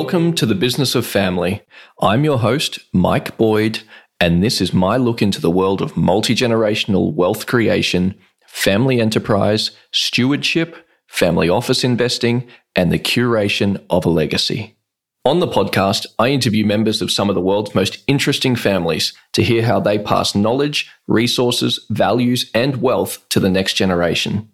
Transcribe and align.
Welcome 0.00 0.32
to 0.34 0.46
the 0.46 0.54
Business 0.54 0.94
of 0.94 1.04
Family. 1.04 1.60
I'm 2.00 2.22
your 2.22 2.38
host, 2.38 2.78
Mike 2.92 3.36
Boyd, 3.36 3.80
and 4.20 4.44
this 4.44 4.60
is 4.60 4.72
my 4.72 4.96
look 4.96 5.20
into 5.20 5.40
the 5.40 5.50
world 5.50 5.82
of 5.82 5.96
multi 5.96 6.36
generational 6.36 7.12
wealth 7.12 7.46
creation, 7.46 8.14
family 8.46 9.00
enterprise, 9.00 9.72
stewardship, 9.90 10.86
family 11.08 11.48
office 11.48 11.82
investing, 11.82 12.46
and 12.76 12.92
the 12.92 13.00
curation 13.00 13.84
of 13.90 14.04
a 14.06 14.08
legacy. 14.08 14.76
On 15.24 15.40
the 15.40 15.48
podcast, 15.48 16.06
I 16.20 16.28
interview 16.28 16.64
members 16.64 17.02
of 17.02 17.10
some 17.10 17.28
of 17.28 17.34
the 17.34 17.42
world's 17.42 17.74
most 17.74 17.98
interesting 18.06 18.54
families 18.54 19.12
to 19.32 19.42
hear 19.42 19.64
how 19.64 19.80
they 19.80 19.98
pass 19.98 20.32
knowledge, 20.32 20.88
resources, 21.08 21.84
values, 21.90 22.52
and 22.54 22.80
wealth 22.80 23.28
to 23.30 23.40
the 23.40 23.50
next 23.50 23.72
generation. 23.72 24.48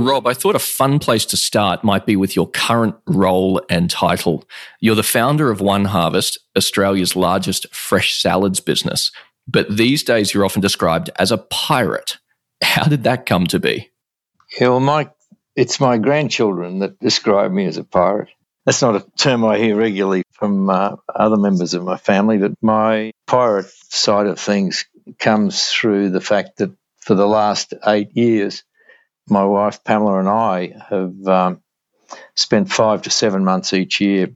Rob, 0.04 0.26
I 0.26 0.34
thought 0.34 0.54
a 0.54 0.60
fun 0.60 0.98
place 0.98 1.24
to 1.26 1.36
start 1.36 1.84
might 1.84 2.06
be 2.06 2.16
with 2.16 2.36
your 2.36 2.48
current 2.48 2.96
role 3.06 3.62
and 3.68 3.90
title. 3.90 4.44
You're 4.80 4.94
the 4.94 5.02
founder 5.02 5.50
of 5.50 5.60
OneHarvest, 5.60 6.38
Australia's 6.56 7.16
largest 7.16 7.72
fresh 7.74 8.20
salads 8.20 8.60
business, 8.60 9.10
but 9.46 9.74
these 9.74 10.02
days 10.02 10.32
you're 10.32 10.44
often 10.44 10.60
described 10.60 11.10
as 11.16 11.32
a 11.32 11.38
pirate. 11.38 12.18
How 12.62 12.84
did 12.84 13.04
that 13.04 13.26
come 13.26 13.46
to 13.48 13.58
be? 13.58 13.90
Well, 14.60 14.80
Mike, 14.80 15.12
it's 15.56 15.80
my 15.80 15.98
grandchildren 15.98 16.80
that 16.80 16.98
describe 17.00 17.52
me 17.52 17.66
as 17.66 17.76
a 17.76 17.84
pirate. 17.84 18.28
That's 18.66 18.82
not 18.82 18.96
a 18.96 19.06
term 19.16 19.44
I 19.44 19.58
hear 19.58 19.76
regularly 19.76 20.22
from 20.32 20.68
uh, 20.68 20.96
other 21.14 21.36
members 21.36 21.74
of 21.74 21.84
my 21.84 21.96
family, 21.96 22.38
but 22.38 22.52
my 22.60 23.12
pirate 23.26 23.70
side 23.88 24.26
of 24.26 24.38
things 24.38 24.86
comes 25.18 25.68
through 25.68 26.10
the 26.10 26.20
fact 26.20 26.58
that 26.58 26.70
for 26.98 27.14
the 27.14 27.26
last 27.26 27.74
eight 27.86 28.16
years, 28.16 28.62
my 29.28 29.44
wife 29.44 29.84
Pamela 29.84 30.18
and 30.18 30.28
I 30.28 30.74
have 30.88 31.26
um, 31.26 31.62
spent 32.34 32.72
five 32.72 33.02
to 33.02 33.10
seven 33.10 33.44
months 33.44 33.72
each 33.72 34.00
year 34.00 34.28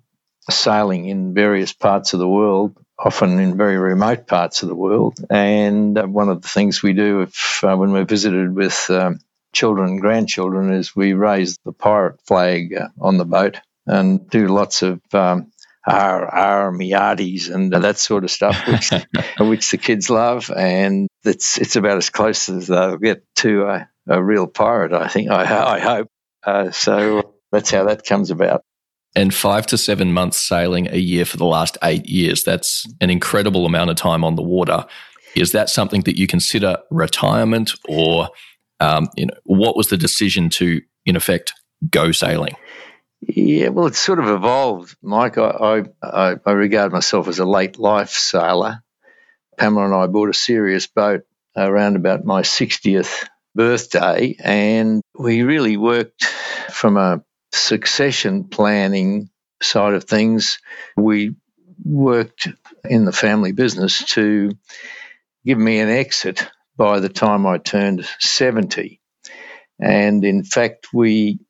sailing 0.51 1.07
in 1.07 1.35
various 1.35 1.73
parts 1.73 2.13
of 2.13 2.21
the 2.21 2.29
world, 2.29 2.77
often 2.99 3.39
in 3.39 3.57
very 3.57 3.79
remote 3.79 4.27
parts 4.27 4.63
of 4.63 4.69
the 4.69 4.75
world. 4.75 5.19
And 5.31 5.97
uh, 5.97 6.07
one 6.07 6.29
of 6.29 6.43
the 6.43 6.49
things 6.49 6.83
we 6.83 6.93
do 6.93 7.23
if, 7.23 7.64
uh, 7.64 7.77
when 7.77 7.92
we're 7.92 8.05
visited 8.05 8.55
with 8.55 8.89
um, 8.91 9.19
children 9.53 9.89
and 9.91 10.01
grandchildren 10.01 10.73
is 10.73 10.95
we 10.95 11.14
raise 11.14 11.58
the 11.64 11.73
pirate 11.73 12.20
flag 12.27 12.75
uh, 12.75 12.89
on 13.01 13.17
the 13.17 13.25
boat 13.25 13.61
and 13.87 14.29
do 14.29 14.48
lots 14.48 14.83
of 14.83 15.01
um, 15.14 15.51
our 15.87 16.27
our 16.27 16.73
miatis 16.73 17.51
and 17.51 17.73
that 17.73 17.98
sort 17.98 18.25
of 18.25 18.31
stuff, 18.31 18.67
which 18.67 18.91
which 19.39 19.70
the 19.70 19.79
kids 19.79 20.08
love, 20.08 20.51
and 20.51 21.08
it's 21.25 21.58
it's 21.58 21.77
about 21.77 21.98
as 21.98 22.08
close 22.11 22.48
as 22.48 22.69
they'll 22.69 22.97
get 22.97 23.23
to 23.37 23.87
a, 24.09 24.23
real 24.23 24.47
pirate. 24.47 24.92
I 24.92 25.09
think. 25.09 25.31
I, 25.31 25.75
I 25.75 25.79
hope. 25.79 26.09
Uh, 26.45 26.70
so 26.70 27.35
that's 27.53 27.70
how 27.70 27.85
that 27.85 28.05
comes 28.05 28.31
about. 28.31 28.63
And 29.17 29.33
five 29.33 29.67
to 29.67 29.79
seven 29.79 30.13
months 30.13 30.39
sailing 30.39 30.89
a 30.89 30.97
year 30.97 31.25
for 31.25 31.37
the 31.37 31.45
last 31.45 31.79
eight 31.83 32.07
years. 32.07 32.43
That's 32.43 32.87
an 33.01 33.11
incredible 33.11 33.64
amount 33.64 33.91
of 33.91 33.97
time 33.97 34.25
on 34.25 34.35
the 34.35 34.43
water. 34.43 34.87
Is 35.37 35.53
that 35.53 35.70
something 35.70 36.03
that 36.03 36.19
you 36.19 36.27
consider 36.27 36.79
retirement, 36.91 37.73
or 37.89 38.29
um, 38.81 39.09
you 39.17 39.27
know, 39.27 39.35
what 39.45 39.77
was 39.77 39.89
the 39.89 39.97
decision 39.97 40.48
to, 40.51 40.81
in 41.07 41.17
effect, 41.17 41.53
go 41.91 42.13
sailing? 42.13 42.57
Yeah, 43.20 43.69
well, 43.69 43.87
it's 43.87 43.98
sort 43.98 44.19
of 44.19 44.29
evolved, 44.29 44.97
Mike. 45.03 45.39
I, 45.39 45.85
I, 46.03 46.35
I 46.45 46.53
regard 46.53 46.93
myself 46.93 47.29
as 47.29 47.39
a 47.39 47.45
late 47.45 47.79
life 47.79 48.11
sailor. 48.11 48.83
Pamela 49.57 49.87
and 49.87 49.95
I 49.95 50.07
bought 50.07 50.29
a 50.29 50.35
serious 50.35 50.87
boat 50.87 51.23
around 51.57 51.97
about 51.97 52.25
my 52.25 52.43
60th 52.43 53.29
birthday, 53.55 54.37
and 54.42 55.03
we 55.19 55.42
really 55.42 55.77
worked 55.77 56.25
from 56.25 56.97
a 56.97 57.23
succession 57.53 58.45
planning 58.45 59.31
side 59.63 59.95
of 59.95 60.05
things. 60.05 60.59
We 60.97 61.37
worked 61.85 62.48
in 62.85 63.05
the 63.05 63.13
family 63.13 63.53
business 63.53 64.05
to 64.14 64.53
give 65.45 65.59
me 65.59 65.81
an 65.81 65.89
exit 65.89 66.48
by 66.77 67.01
the 67.01 67.09
time 67.09 67.47
I 67.47 67.59
turned 67.59 68.07
70. 68.19 69.01
And 69.81 70.25
in 70.25 70.45
fact, 70.45 70.89
we 70.93 71.41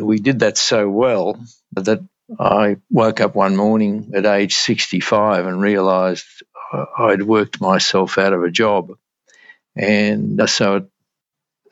we 0.00 0.18
did 0.18 0.40
that 0.40 0.56
so 0.56 0.88
well 0.88 1.40
that 1.72 2.00
I 2.38 2.76
woke 2.90 3.20
up 3.20 3.34
one 3.34 3.56
morning 3.56 4.12
at 4.14 4.26
age 4.26 4.54
65 4.54 5.46
and 5.46 5.60
realized 5.60 6.24
I'd 6.96 7.22
worked 7.22 7.60
myself 7.60 8.16
out 8.16 8.32
of 8.32 8.42
a 8.42 8.50
job. 8.50 8.92
And 9.76 10.40
so 10.48 10.76
at 10.76 10.84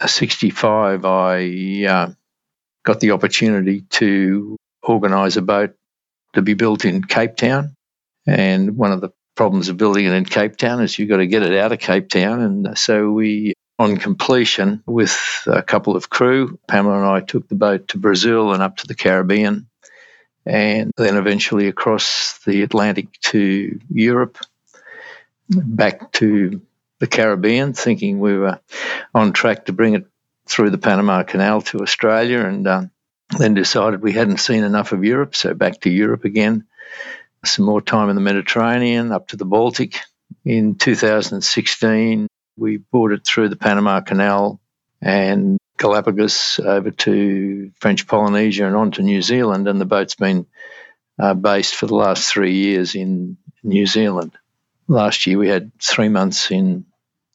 65, 0.07 1.05
I 1.05 1.85
uh, 1.85 2.11
got 2.85 3.01
the 3.01 3.13
opportunity 3.13 3.83
to 3.91 4.57
organise 4.83 5.37
a 5.37 5.43
boat 5.43 5.75
to 6.35 6.43
be 6.43 6.55
built 6.55 6.85
in 6.85 7.05
Cape 7.05 7.37
Town. 7.37 7.75
And 8.27 8.77
one 8.77 8.93
of 8.93 9.01
the 9.01 9.11
problems 9.35 9.69
of 9.69 9.77
building 9.77 10.07
it 10.07 10.13
in 10.13 10.25
Cape 10.25 10.57
Town 10.57 10.83
is 10.83 10.99
you've 10.99 11.09
got 11.09 11.19
to 11.19 11.27
get 11.27 11.43
it 11.43 11.59
out 11.59 11.73
of 11.73 11.79
Cape 11.79 12.09
Town. 12.09 12.41
And 12.41 12.79
so 12.79 13.11
we 13.11 13.55
on 13.81 13.97
completion, 13.97 14.83
with 14.87 15.43
a 15.47 15.63
couple 15.63 15.97
of 15.97 16.11
crew, 16.11 16.59
Pamela 16.69 16.99
and 16.99 17.07
I 17.07 17.21
took 17.21 17.49
the 17.49 17.55
boat 17.55 17.89
to 17.89 17.99
Brazil 17.99 18.53
and 18.53 18.63
up 18.63 18.77
to 18.77 18.87
the 18.87 18.95
Caribbean, 18.95 19.69
and 20.45 20.93
then 20.99 21.17
eventually 21.17 21.67
across 21.67 22.39
the 22.45 22.63
Atlantic 22.63 23.11
to 23.23 23.81
Europe, 23.89 24.37
back 25.49 26.13
to 26.13 26.61
the 27.01 27.07
Caribbean, 27.07 27.73
thinking 27.73 28.21
we 28.21 28.37
were 28.37 28.61
on 29.15 29.33
track 29.33 29.65
to 29.65 29.73
bring 29.73 29.95
it 29.95 30.07
through 30.47 30.71
the 30.71 30.79
Panama 30.79 31.23
Canal 31.25 31.63
to 31.63 31.81
Australia, 31.81 32.41
and 32.41 32.67
uh, 32.67 32.83
then 33.37 33.55
decided 33.55 34.03
we 34.03 34.13
hadn't 34.13 34.39
seen 34.39 34.65
enough 34.65 34.93
of 34.93 35.05
Europe, 35.05 35.35
so 35.35 35.55
back 35.55 35.81
to 35.81 35.91
Europe 35.91 36.25
again. 36.25 36.67
Some 37.45 37.65
more 37.65 37.81
time 37.81 38.11
in 38.11 38.17
the 38.17 38.23
Mediterranean, 38.23 39.13
up 39.13 39.29
to 39.29 39.37
the 39.37 39.45
Baltic. 39.45 39.99
In 40.45 40.77
2016, 40.77 42.29
we 42.57 42.77
brought 42.77 43.13
it 43.13 43.25
through 43.25 43.49
the 43.49 43.57
Panama 43.57 44.01
Canal 44.01 44.61
and 45.01 45.59
Galapagos 45.79 46.61
over 46.63 46.91
to 46.91 47.71
French 47.81 48.07
Polynesia 48.07 48.67
and 48.67 48.77
on 48.77 48.91
to 48.93 49.03
New 49.03 49.23
Zealand. 49.23 49.67
And 49.67 49.81
the 49.81 49.87
boat's 49.87 50.15
been 50.15 50.47
uh, 51.19 51.35
based 51.35 51.75
for 51.75 51.87
the 51.87 51.95
last 51.95 52.31
three 52.31 52.55
years 52.55 52.95
in 52.95 53.39
New 53.63 53.87
Zealand. 53.87 54.33
Last 54.87 55.27
year 55.27 55.39
we 55.39 55.49
had 55.49 55.73
three 55.81 56.09
months 56.09 56.51
in 56.51 56.85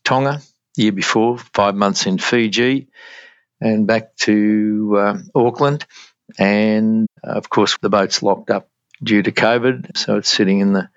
Tonga, 0.05 0.39
the 0.75 0.83
year 0.83 0.91
before, 0.91 1.37
five 1.37 1.75
months 1.75 2.05
in 2.05 2.17
Fiji, 2.17 2.87
and 3.59 3.85
back 3.87 4.15
to 4.17 4.95
uh, 4.97 5.17
Auckland. 5.33 5.85
And 6.39 7.07
uh, 7.23 7.31
of 7.31 7.49
course, 7.49 7.77
the 7.81 7.89
boat's 7.89 8.23
locked 8.23 8.49
up 8.49 8.69
due 9.03 9.21
to 9.21 9.31
COVID, 9.31 9.97
so 9.97 10.17
it's 10.17 10.29
sitting 10.29 10.59
in 10.59 10.73
the 10.73 10.89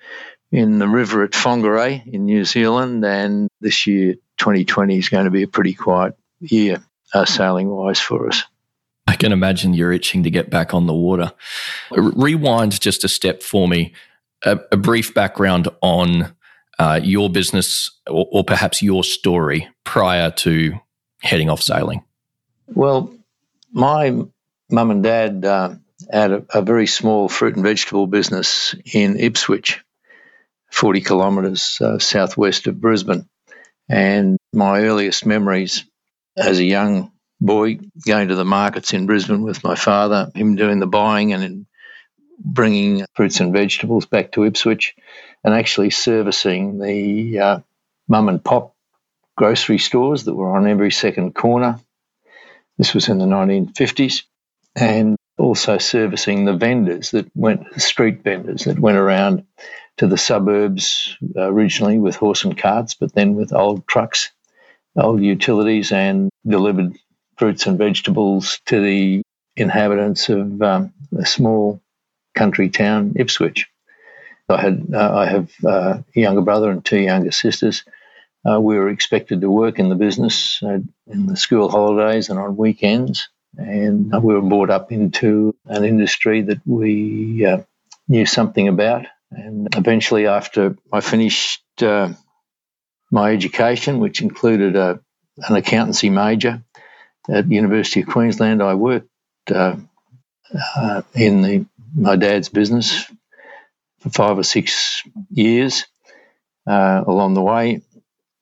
in 0.50 0.78
the 0.78 0.88
river 0.88 1.24
at 1.24 1.32
Whangarei 1.32 2.06
in 2.06 2.24
New 2.24 2.44
Zealand, 2.44 3.04
and 3.04 3.48
this 3.60 3.86
year, 3.86 4.14
2020, 4.38 4.96
is 4.96 5.08
going 5.10 5.26
to 5.26 5.30
be 5.30 5.42
a 5.42 5.48
pretty 5.48 5.74
quiet 5.74 6.14
year 6.40 6.82
uh, 7.12 7.24
sailing 7.24 7.68
wise 7.68 8.00
for 8.00 8.28
us. 8.28 8.44
I 9.06 9.16
can 9.16 9.32
imagine 9.32 9.74
you're 9.74 9.92
itching 9.92 10.22
to 10.22 10.30
get 10.30 10.50
back 10.50 10.74
on 10.74 10.86
the 10.86 10.94
water. 10.94 11.32
Rewind 11.90 12.80
just 12.80 13.04
a 13.04 13.08
step 13.08 13.42
for 13.42 13.66
me. 13.68 13.94
A, 14.44 14.58
a 14.70 14.76
brief 14.76 15.14
background 15.14 15.68
on 15.82 16.34
uh, 16.78 17.00
your 17.02 17.28
business 17.30 17.90
or, 18.06 18.26
or, 18.30 18.44
perhaps 18.44 18.82
your 18.82 19.02
story 19.02 19.68
prior 19.84 20.30
to 20.30 20.78
heading 21.22 21.50
off 21.50 21.60
sailing. 21.60 22.04
Well, 22.68 23.12
my 23.72 24.10
mum 24.70 24.90
and 24.90 25.02
dad 25.02 25.44
uh, 25.44 25.74
had 26.10 26.32
a, 26.32 26.46
a 26.54 26.62
very 26.62 26.86
small 26.86 27.28
fruit 27.28 27.56
and 27.56 27.64
vegetable 27.64 28.06
business 28.06 28.74
in 28.92 29.18
Ipswich 29.18 29.82
40 30.70 31.00
kilometres 31.00 31.78
uh, 31.80 31.98
southwest 31.98 32.66
of 32.66 32.80
Brisbane. 32.80 33.28
And 33.88 34.38
my 34.52 34.82
earliest 34.82 35.24
memories 35.24 35.84
as 36.36 36.58
a 36.58 36.64
young 36.64 37.10
boy 37.40 37.78
going 38.06 38.28
to 38.28 38.34
the 38.34 38.44
markets 38.44 38.92
in 38.92 39.06
Brisbane 39.06 39.42
with 39.42 39.64
my 39.64 39.74
father, 39.74 40.30
him 40.34 40.56
doing 40.56 40.78
the 40.78 40.86
buying 40.86 41.32
and 41.32 41.66
bringing 42.38 43.04
fruits 43.14 43.40
and 43.40 43.52
vegetables 43.52 44.06
back 44.06 44.32
to 44.32 44.44
Ipswich, 44.44 44.94
and 45.44 45.54
actually 45.54 45.90
servicing 45.90 46.78
the 46.78 47.38
uh, 47.38 47.58
mum 48.08 48.28
and 48.28 48.44
pop 48.44 48.74
grocery 49.36 49.78
stores 49.78 50.24
that 50.24 50.34
were 50.34 50.56
on 50.56 50.66
every 50.66 50.90
second 50.90 51.34
corner. 51.34 51.78
This 52.76 52.94
was 52.94 53.08
in 53.08 53.18
the 53.18 53.26
1950s. 53.26 54.22
And 54.76 55.16
also 55.38 55.78
servicing 55.78 56.44
the 56.44 56.52
vendors 56.52 57.12
that 57.12 57.30
went, 57.34 57.80
street 57.80 58.22
vendors 58.22 58.64
that 58.64 58.78
went 58.78 58.98
around 58.98 59.44
to 59.98 60.06
the 60.06 60.18
suburbs 60.18 61.16
uh, 61.36 61.42
originally 61.42 61.98
with 61.98 62.16
horse 62.16 62.44
and 62.44 62.58
carts, 62.58 62.94
but 62.94 63.12
then 63.14 63.34
with 63.34 63.52
old 63.52 63.86
trucks, 63.86 64.30
old 64.96 65.22
utilities, 65.22 65.92
and 65.92 66.30
delivered 66.46 66.96
fruits 67.36 67.66
and 67.66 67.78
vegetables 67.78 68.60
to 68.66 68.80
the 68.80 69.22
inhabitants 69.56 70.28
of 70.28 70.60
um, 70.62 70.92
a 71.16 71.26
small 71.26 71.80
country 72.34 72.68
town, 72.68 73.14
Ipswich. 73.16 73.68
I 74.48 74.60
had 74.60 74.88
uh, 74.94 75.14
I 75.14 75.26
have 75.26 75.52
uh, 75.64 75.98
a 76.16 76.20
younger 76.20 76.40
brother 76.40 76.70
and 76.70 76.84
two 76.84 76.98
younger 76.98 77.32
sisters. 77.32 77.84
Uh, 78.48 78.60
we 78.60 78.78
were 78.78 78.88
expected 78.88 79.40
to 79.42 79.50
work 79.50 79.78
in 79.78 79.88
the 79.88 79.94
business 79.94 80.62
uh, 80.62 80.78
in 81.06 81.26
the 81.26 81.36
school 81.36 81.68
holidays 81.68 82.30
and 82.30 82.38
on 82.38 82.56
weekends, 82.56 83.28
and 83.56 84.10
we 84.22 84.34
were 84.34 84.40
brought 84.40 84.70
up 84.70 84.90
into 84.90 85.54
an 85.66 85.84
industry 85.84 86.42
that 86.42 86.60
we 86.64 87.44
uh, 87.44 87.58
knew 88.08 88.24
something 88.24 88.68
about. 88.68 89.06
And 89.30 89.68
eventually, 89.76 90.26
after 90.26 90.76
I 90.90 91.00
finished 91.00 91.62
uh, 91.82 92.14
my 93.10 93.32
education, 93.32 93.98
which 93.98 94.22
included 94.22 94.76
a, 94.76 95.00
an 95.36 95.56
accountancy 95.56 96.08
major 96.08 96.62
at 97.28 97.50
University 97.50 98.00
of 98.00 98.06
Queensland, 98.06 98.62
I 98.62 98.74
worked 98.74 99.08
in 99.50 99.88
the, 101.42 101.66
my 101.94 102.16
dad's 102.16 102.48
business 102.48 103.04
for 104.00 104.10
five 104.10 104.38
or 104.38 104.44
six 104.44 105.02
years. 105.30 105.86
Uh, 106.66 107.02
along 107.06 107.34
the 107.34 107.42
way, 107.42 107.82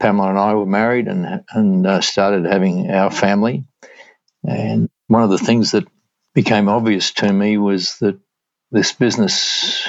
Pamela 0.01 0.31
and 0.31 0.39
I 0.39 0.55
were 0.55 0.67
married 0.67 1.09
and 1.09 1.45
and 1.51 1.87
uh, 1.87 2.01
started 2.01 2.45
having 2.45 2.91
our 2.91 3.11
family. 3.11 3.65
And 4.45 4.91
one 5.07 5.23
of 5.23 5.31
the 5.31 5.39
things 5.39 5.71
that 5.73 5.87
became 6.35 6.69
obvious 6.69 7.13
to 7.13 7.33
me 7.33 7.57
was 7.57 7.97
that 7.99 8.19
this 8.71 8.93
business 8.93 9.89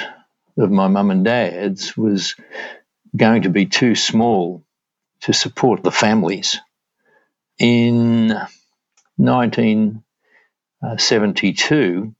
of 0.56 0.70
my 0.70 0.88
mum 0.88 1.10
and 1.10 1.24
dad's 1.24 1.96
was 1.96 2.34
going 3.16 3.42
to 3.42 3.50
be 3.50 3.66
too 3.66 3.94
small 3.94 4.64
to 5.20 5.32
support 5.32 5.82
the 5.82 5.90
families. 5.90 6.60
In 7.58 8.28
1972, 9.16 12.14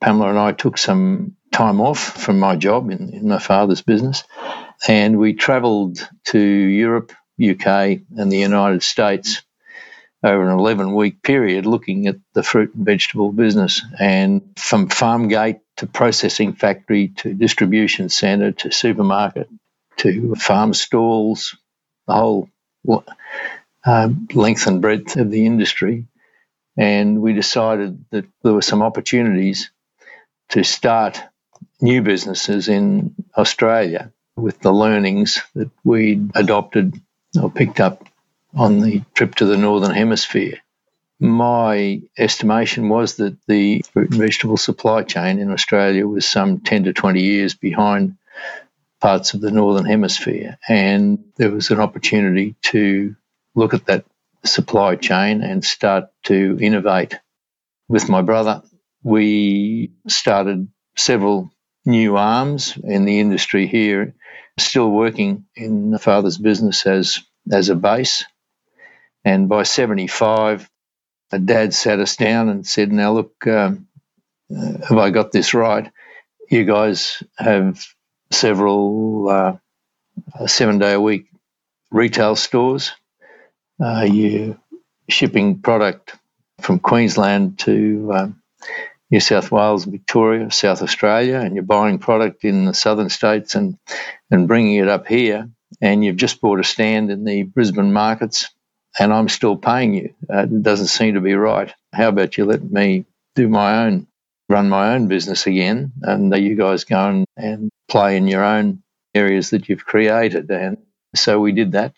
Pamela 0.00 0.30
and 0.30 0.38
I 0.38 0.52
took 0.52 0.78
some 0.78 1.36
time 1.56 1.80
off 1.80 1.98
from 1.98 2.38
my 2.38 2.54
job 2.54 2.90
in, 2.90 3.14
in 3.14 3.28
my 3.28 3.38
father's 3.38 3.80
business, 3.80 4.24
and 4.86 5.18
we 5.18 5.32
travelled 5.32 6.06
to 6.24 6.38
Europe, 6.38 7.12
UK, 7.42 7.66
and 8.18 8.30
the 8.30 8.36
United 8.36 8.82
States 8.82 9.42
over 10.22 10.46
an 10.46 10.58
11 10.58 10.94
week 10.94 11.22
period 11.22 11.64
looking 11.64 12.08
at 12.08 12.16
the 12.34 12.42
fruit 12.42 12.74
and 12.74 12.84
vegetable 12.84 13.32
business. 13.32 13.82
And 13.98 14.42
from 14.56 14.88
farm 14.88 15.28
gate 15.28 15.60
to 15.78 15.86
processing 15.86 16.52
factory 16.52 17.08
to 17.18 17.32
distribution 17.32 18.10
centre 18.10 18.52
to 18.52 18.70
supermarket 18.70 19.48
to 19.98 20.34
farm 20.34 20.74
stalls, 20.74 21.56
the 22.06 22.12
whole 22.12 22.50
uh, 23.86 24.08
length 24.34 24.66
and 24.66 24.82
breadth 24.82 25.16
of 25.16 25.30
the 25.30 25.46
industry. 25.46 26.06
And 26.76 27.22
we 27.22 27.32
decided 27.32 28.04
that 28.10 28.26
there 28.42 28.52
were 28.52 28.60
some 28.60 28.82
opportunities 28.82 29.70
to 30.50 30.62
start 30.62 31.22
new 31.80 32.02
businesses 32.02 32.68
in 32.68 33.14
Australia 33.36 34.12
with 34.36 34.60
the 34.60 34.72
learnings 34.72 35.42
that 35.54 35.70
we'd 35.84 36.30
adopted 36.34 37.00
or 37.40 37.50
picked 37.50 37.80
up 37.80 38.06
on 38.54 38.80
the 38.80 39.02
trip 39.14 39.34
to 39.36 39.46
the 39.46 39.56
Northern 39.56 39.94
Hemisphere. 39.94 40.58
My 41.18 42.02
estimation 42.18 42.88
was 42.88 43.16
that 43.16 43.36
the 43.46 43.82
fruit 43.92 44.10
and 44.10 44.20
vegetable 44.20 44.58
supply 44.58 45.02
chain 45.02 45.38
in 45.38 45.50
Australia 45.50 46.06
was 46.06 46.28
some 46.28 46.60
10 46.60 46.84
to 46.84 46.92
20 46.92 47.22
years 47.22 47.54
behind 47.54 48.16
parts 49.00 49.34
of 49.34 49.40
the 49.40 49.50
Northern 49.50 49.86
Hemisphere. 49.86 50.58
And 50.68 51.24
there 51.36 51.50
was 51.50 51.70
an 51.70 51.80
opportunity 51.80 52.54
to 52.64 53.16
look 53.54 53.72
at 53.72 53.86
that 53.86 54.04
supply 54.44 54.96
chain 54.96 55.42
and 55.42 55.64
start 55.64 56.10
to 56.24 56.58
innovate. 56.60 57.18
With 57.88 58.08
my 58.08 58.22
brother, 58.22 58.62
we 59.02 59.92
started 60.06 60.68
several 60.96 61.50
new 61.86 62.16
arms 62.16 62.76
in 62.82 63.04
the 63.04 63.20
industry 63.20 63.66
here, 63.66 64.14
still 64.58 64.90
working 64.90 65.46
in 65.54 65.90
the 65.90 65.98
father's 65.98 66.38
business 66.38 66.86
as, 66.86 67.20
as 67.50 67.68
a 67.68 67.76
base. 67.76 68.24
And 69.24 69.48
by 69.48 69.62
75, 69.62 70.68
dad 71.44 71.74
sat 71.74 72.00
us 72.00 72.16
down 72.16 72.48
and 72.48 72.66
said, 72.66 72.92
Now, 72.92 73.12
look, 73.12 73.46
um, 73.46 73.88
uh, 74.54 74.86
have 74.88 74.98
I 74.98 75.10
got 75.10 75.32
this 75.32 75.54
right? 75.54 75.90
You 76.50 76.64
guys 76.64 77.22
have 77.36 77.84
several 78.30 79.28
uh, 79.28 80.46
seven 80.46 80.78
day 80.78 80.92
a 80.92 81.00
week 81.00 81.26
retail 81.90 82.36
stores. 82.36 82.92
Uh, 83.82 84.06
you're 84.08 84.56
shipping 85.08 85.60
product 85.60 86.14
from 86.60 86.78
Queensland 86.78 87.58
to 87.60 88.12
um, 88.14 88.42
New 89.10 89.20
South 89.20 89.52
Wales, 89.52 89.84
Victoria, 89.84 90.50
South 90.50 90.82
Australia, 90.82 91.38
and 91.38 91.54
you're 91.54 91.64
buying 91.64 91.98
product 91.98 92.44
in 92.44 92.64
the 92.64 92.74
southern 92.74 93.08
states 93.08 93.54
and, 93.54 93.78
and 94.30 94.48
bringing 94.48 94.76
it 94.76 94.88
up 94.88 95.06
here. 95.06 95.48
And 95.80 96.04
you've 96.04 96.16
just 96.16 96.40
bought 96.40 96.60
a 96.60 96.64
stand 96.64 97.10
in 97.10 97.24
the 97.24 97.42
Brisbane 97.44 97.92
markets 97.92 98.50
and 98.98 99.12
I'm 99.12 99.28
still 99.28 99.56
paying 99.56 99.94
you. 99.94 100.14
Uh, 100.32 100.44
it 100.44 100.62
doesn't 100.62 100.86
seem 100.86 101.14
to 101.14 101.20
be 101.20 101.34
right. 101.34 101.72
How 101.92 102.08
about 102.08 102.36
you 102.36 102.44
let 102.44 102.62
me 102.62 103.04
do 103.34 103.48
my 103.48 103.84
own, 103.86 104.06
run 104.48 104.68
my 104.68 104.94
own 104.94 105.08
business 105.08 105.46
again, 105.46 105.92
and 106.02 106.34
you 106.36 106.56
guys 106.56 106.84
go 106.84 107.08
and, 107.08 107.26
and 107.36 107.70
play 107.88 108.16
in 108.16 108.26
your 108.26 108.44
own 108.44 108.82
areas 109.14 109.50
that 109.50 109.68
you've 109.68 109.84
created. 109.84 110.50
And 110.50 110.78
so 111.14 111.40
we 111.40 111.52
did 111.52 111.72
that 111.72 111.94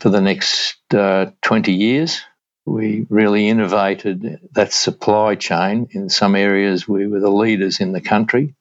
for 0.00 0.08
the 0.08 0.20
next 0.20 0.76
uh, 0.94 1.30
20 1.42 1.72
years. 1.72 2.22
We 2.64 3.06
really 3.10 3.48
innovated 3.48 4.40
that 4.52 4.72
supply 4.72 5.34
chain. 5.34 5.88
In 5.90 6.08
some 6.08 6.36
areas, 6.36 6.86
we 6.86 7.06
were 7.06 7.20
the 7.20 7.30
leaders 7.30 7.80
in 7.80 7.92
the 7.92 8.00
country. 8.00 8.54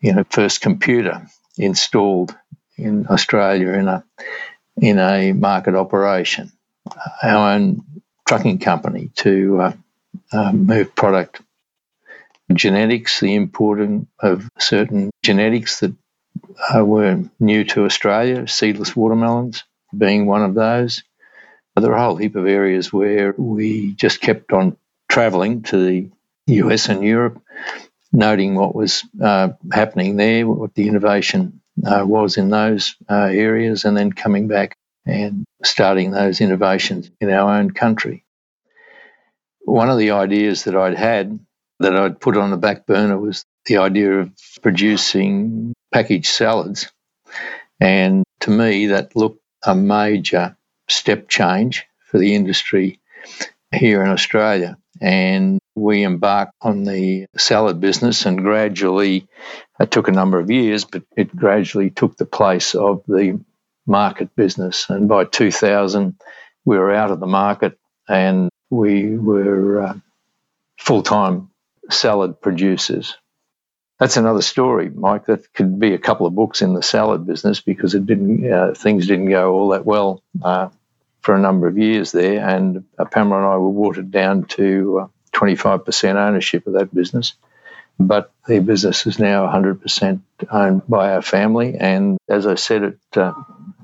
You 0.00 0.14
know, 0.14 0.24
first 0.30 0.60
computer 0.60 1.26
installed 1.58 2.36
in 2.76 3.06
Australia 3.08 3.72
in 3.72 3.88
a 3.88 4.04
in 4.76 4.98
a 4.98 5.32
market 5.32 5.74
operation 5.74 6.52
our 7.22 7.52
own 7.52 7.82
trucking 8.26 8.58
company 8.58 9.10
to 9.16 9.60
uh, 9.60 9.72
uh, 10.32 10.52
move 10.52 10.94
product. 10.94 11.40
Genetics, 12.52 13.18
the 13.20 13.34
importing 13.34 14.06
of 14.20 14.48
certain 14.58 15.10
genetics 15.22 15.80
that 15.80 15.94
uh, 16.72 16.84
were 16.84 17.24
new 17.40 17.64
to 17.64 17.84
Australia, 17.84 18.46
seedless 18.46 18.94
watermelons 18.94 19.64
being 19.96 20.26
one 20.26 20.44
of 20.44 20.54
those. 20.54 21.02
There 21.76 21.92
are 21.92 21.96
a 21.96 22.04
whole 22.04 22.16
heap 22.16 22.36
of 22.36 22.46
areas 22.46 22.90
where 22.90 23.34
we 23.36 23.92
just 23.92 24.22
kept 24.22 24.52
on 24.52 24.78
travelling 25.10 25.62
to 25.64 25.76
the 25.76 26.10
US 26.46 26.88
and 26.88 27.04
Europe, 27.04 27.42
noting 28.12 28.54
what 28.54 28.74
was 28.74 29.04
uh, 29.22 29.50
happening 29.70 30.16
there, 30.16 30.46
what 30.46 30.74
the 30.74 30.88
innovation 30.88 31.60
uh, 31.84 32.02
was 32.06 32.38
in 32.38 32.48
those 32.48 32.96
uh, 33.10 33.28
areas, 33.30 33.84
and 33.84 33.94
then 33.94 34.10
coming 34.10 34.48
back 34.48 34.76
and 35.04 35.44
starting 35.62 36.10
those 36.10 36.40
innovations 36.40 37.10
in 37.20 37.30
our 37.30 37.58
own 37.58 37.70
country. 37.70 38.24
One 39.60 39.90
of 39.90 39.98
the 39.98 40.12
ideas 40.12 40.64
that 40.64 40.76
I'd 40.76 40.96
had 40.96 41.38
that 41.80 41.94
I'd 41.94 42.20
put 42.20 42.38
on 42.38 42.50
the 42.50 42.56
back 42.56 42.86
burner 42.86 43.18
was 43.18 43.44
the 43.66 43.78
idea 43.78 44.20
of 44.20 44.32
producing 44.62 45.74
packaged 45.92 46.26
salads. 46.30 46.90
And 47.80 48.24
to 48.40 48.50
me, 48.50 48.86
that 48.86 49.14
looked 49.14 49.42
a 49.62 49.74
major 49.74 50.56
step 50.88 51.28
change 51.28 51.86
for 52.06 52.18
the 52.18 52.34
industry 52.34 53.00
here 53.72 54.02
in 54.02 54.10
Australia. 54.10 54.76
And 55.00 55.58
we 55.74 56.04
embarked 56.04 56.52
on 56.62 56.84
the 56.84 57.26
salad 57.36 57.80
business 57.80 58.24
and 58.24 58.38
gradually, 58.38 59.28
it 59.78 59.90
took 59.90 60.08
a 60.08 60.12
number 60.12 60.38
of 60.38 60.50
years, 60.50 60.84
but 60.84 61.02
it 61.16 61.34
gradually 61.36 61.90
took 61.90 62.16
the 62.16 62.24
place 62.24 62.74
of 62.74 63.02
the 63.06 63.38
market 63.86 64.34
business. 64.34 64.88
And 64.88 65.08
by 65.08 65.24
2000, 65.24 66.18
we 66.64 66.78
were 66.78 66.92
out 66.92 67.10
of 67.10 67.20
the 67.20 67.26
market 67.26 67.78
and 68.08 68.48
we 68.70 69.16
were 69.16 69.82
uh, 69.82 69.94
full 70.78 71.02
time 71.02 71.50
salad 71.90 72.40
producers. 72.40 73.16
That's 73.98 74.16
another 74.16 74.42
story, 74.42 74.90
Mike. 74.90 75.26
That 75.26 75.52
could 75.54 75.78
be 75.78 75.94
a 75.94 75.98
couple 75.98 76.26
of 76.26 76.34
books 76.34 76.62
in 76.62 76.74
the 76.74 76.82
salad 76.82 77.26
business 77.26 77.60
because 77.60 77.94
it 77.94 78.06
didn't 78.06 78.50
uh, 78.50 78.74
things 78.74 79.06
didn't 79.06 79.30
go 79.30 79.52
all 79.52 79.68
that 79.70 79.86
well 79.86 80.22
uh, 80.42 80.68
for 81.20 81.34
a 81.34 81.40
number 81.40 81.66
of 81.66 81.78
years 81.78 82.12
there, 82.12 82.46
and 82.46 82.84
uh, 82.98 83.04
Pamela 83.06 83.38
and 83.38 83.46
I 83.46 83.56
were 83.56 83.70
watered 83.70 84.10
down 84.10 84.44
to 84.44 85.10
25% 85.32 86.14
uh, 86.14 86.18
ownership 86.18 86.66
of 86.66 86.74
that 86.74 86.94
business. 86.94 87.34
But 87.98 88.30
the 88.46 88.58
business 88.58 89.06
is 89.06 89.18
now 89.18 89.46
100% 89.46 90.20
owned 90.50 90.82
by 90.86 91.12
our 91.14 91.22
family, 91.22 91.76
and 91.78 92.18
as 92.28 92.46
I 92.46 92.56
said, 92.56 92.84
at 92.84 93.18
uh, 93.18 93.32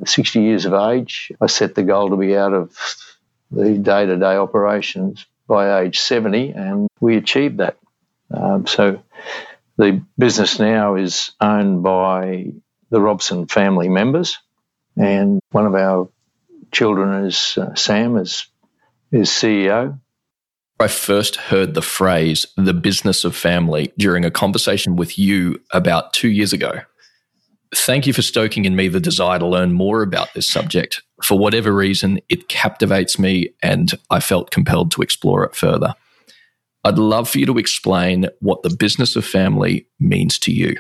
60 0.04 0.42
years 0.42 0.66
of 0.66 0.74
age, 0.74 1.32
I 1.40 1.46
set 1.46 1.74
the 1.74 1.82
goal 1.82 2.10
to 2.10 2.16
be 2.16 2.36
out 2.36 2.52
of 2.52 2.76
the 3.50 3.78
day-to-day 3.78 4.36
operations 4.36 5.24
by 5.48 5.80
age 5.80 5.98
70, 5.98 6.50
and 6.50 6.88
we 7.00 7.16
achieved 7.16 7.58
that. 7.58 7.78
Um, 8.30 8.66
so 8.66 9.02
the 9.76 10.04
business 10.18 10.58
now 10.58 10.96
is 10.96 11.32
owned 11.40 11.82
by 11.82 12.52
the 12.90 13.00
Robson 13.00 13.46
family 13.46 13.88
members, 13.88 14.38
and 14.96 15.40
one 15.50 15.66
of 15.66 15.74
our 15.74 16.08
children 16.70 17.24
is 17.24 17.56
uh, 17.58 17.74
Sam, 17.74 18.16
is 18.16 18.46
is 19.10 19.28
CEO. 19.28 19.98
I 20.78 20.88
first 20.88 21.36
heard 21.36 21.74
the 21.74 21.82
phrase 21.82 22.46
"the 22.56 22.74
business 22.74 23.24
of 23.24 23.34
family" 23.34 23.92
during 23.98 24.24
a 24.24 24.30
conversation 24.30 24.96
with 24.96 25.18
you 25.18 25.60
about 25.72 26.12
two 26.12 26.28
years 26.28 26.52
ago. 26.52 26.80
Thank 27.74 28.06
you 28.06 28.12
for 28.12 28.20
stoking 28.20 28.66
in 28.66 28.76
me 28.76 28.88
the 28.88 29.00
desire 29.00 29.38
to 29.38 29.46
learn 29.46 29.72
more 29.72 30.02
about 30.02 30.34
this 30.34 30.46
subject. 30.46 31.02
For 31.22 31.38
whatever 31.38 31.72
reason, 31.72 32.20
it 32.28 32.48
captivates 32.48 33.18
me, 33.18 33.54
and 33.62 33.90
I 34.10 34.20
felt 34.20 34.50
compelled 34.50 34.90
to 34.92 35.02
explore 35.02 35.44
it 35.44 35.54
further. 35.54 35.94
I'd 36.84 36.98
love 36.98 37.28
for 37.28 37.38
you 37.38 37.46
to 37.46 37.58
explain 37.58 38.26
what 38.40 38.62
the 38.62 38.74
business 38.74 39.16
of 39.16 39.24
family 39.24 39.86
means 40.00 40.38
to 40.40 40.52
you. 40.52 40.76